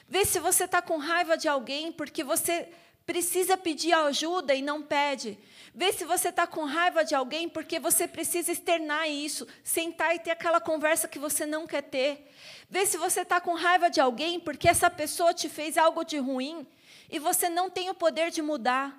[0.08, 2.68] Ver se você está com raiva de alguém porque você
[3.06, 5.38] precisa pedir ajuda e não pede.
[5.76, 10.20] Vê se você está com raiva de alguém porque você precisa externar isso, sentar e
[10.20, 12.30] ter aquela conversa que você não quer ter.
[12.70, 16.16] Vê se você está com raiva de alguém porque essa pessoa te fez algo de
[16.16, 16.64] ruim
[17.10, 18.96] e você não tem o poder de mudar.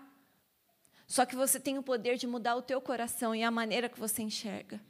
[1.07, 3.99] Só que você tem o poder de mudar o teu coração e a maneira que
[3.99, 4.81] você enxerga.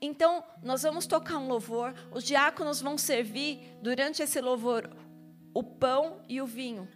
[0.00, 4.90] Então, nós vamos tocar um louvor, os diáconos vão servir durante esse louvor
[5.52, 6.88] o pão e o vinho.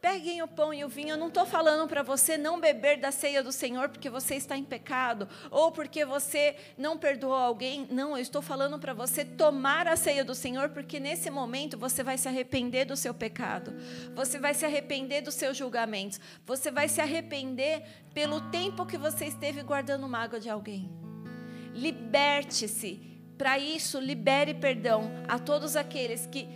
[0.00, 1.10] Peguem o pão e o vinho.
[1.10, 4.56] Eu não estou falando para você não beber da ceia do Senhor porque você está
[4.56, 7.86] em pecado ou porque você não perdoou alguém.
[7.90, 12.02] Não, eu estou falando para você tomar a ceia do Senhor porque nesse momento você
[12.02, 13.74] vai se arrepender do seu pecado.
[14.14, 16.18] Você vai se arrepender dos seus julgamentos.
[16.46, 17.82] Você vai se arrepender
[18.14, 20.90] pelo tempo que você esteve guardando mágoa de alguém.
[21.74, 23.10] Liberte-se.
[23.36, 26.46] Para isso, libere perdão a todos aqueles que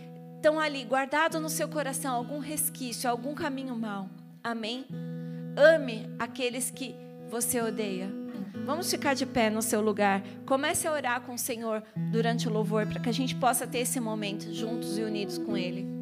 [0.45, 4.07] estão ali guardado no seu coração algum resquício, algum caminho mal.
[4.43, 4.85] Amém?
[5.57, 6.95] Ame aqueles que
[7.27, 8.11] você odeia.
[8.63, 10.21] Vamos ficar de pé no seu lugar.
[10.45, 11.81] Comece a orar com o Senhor
[12.11, 15.57] durante o louvor para que a gente possa ter esse momento juntos e unidos com
[15.57, 15.94] Ele.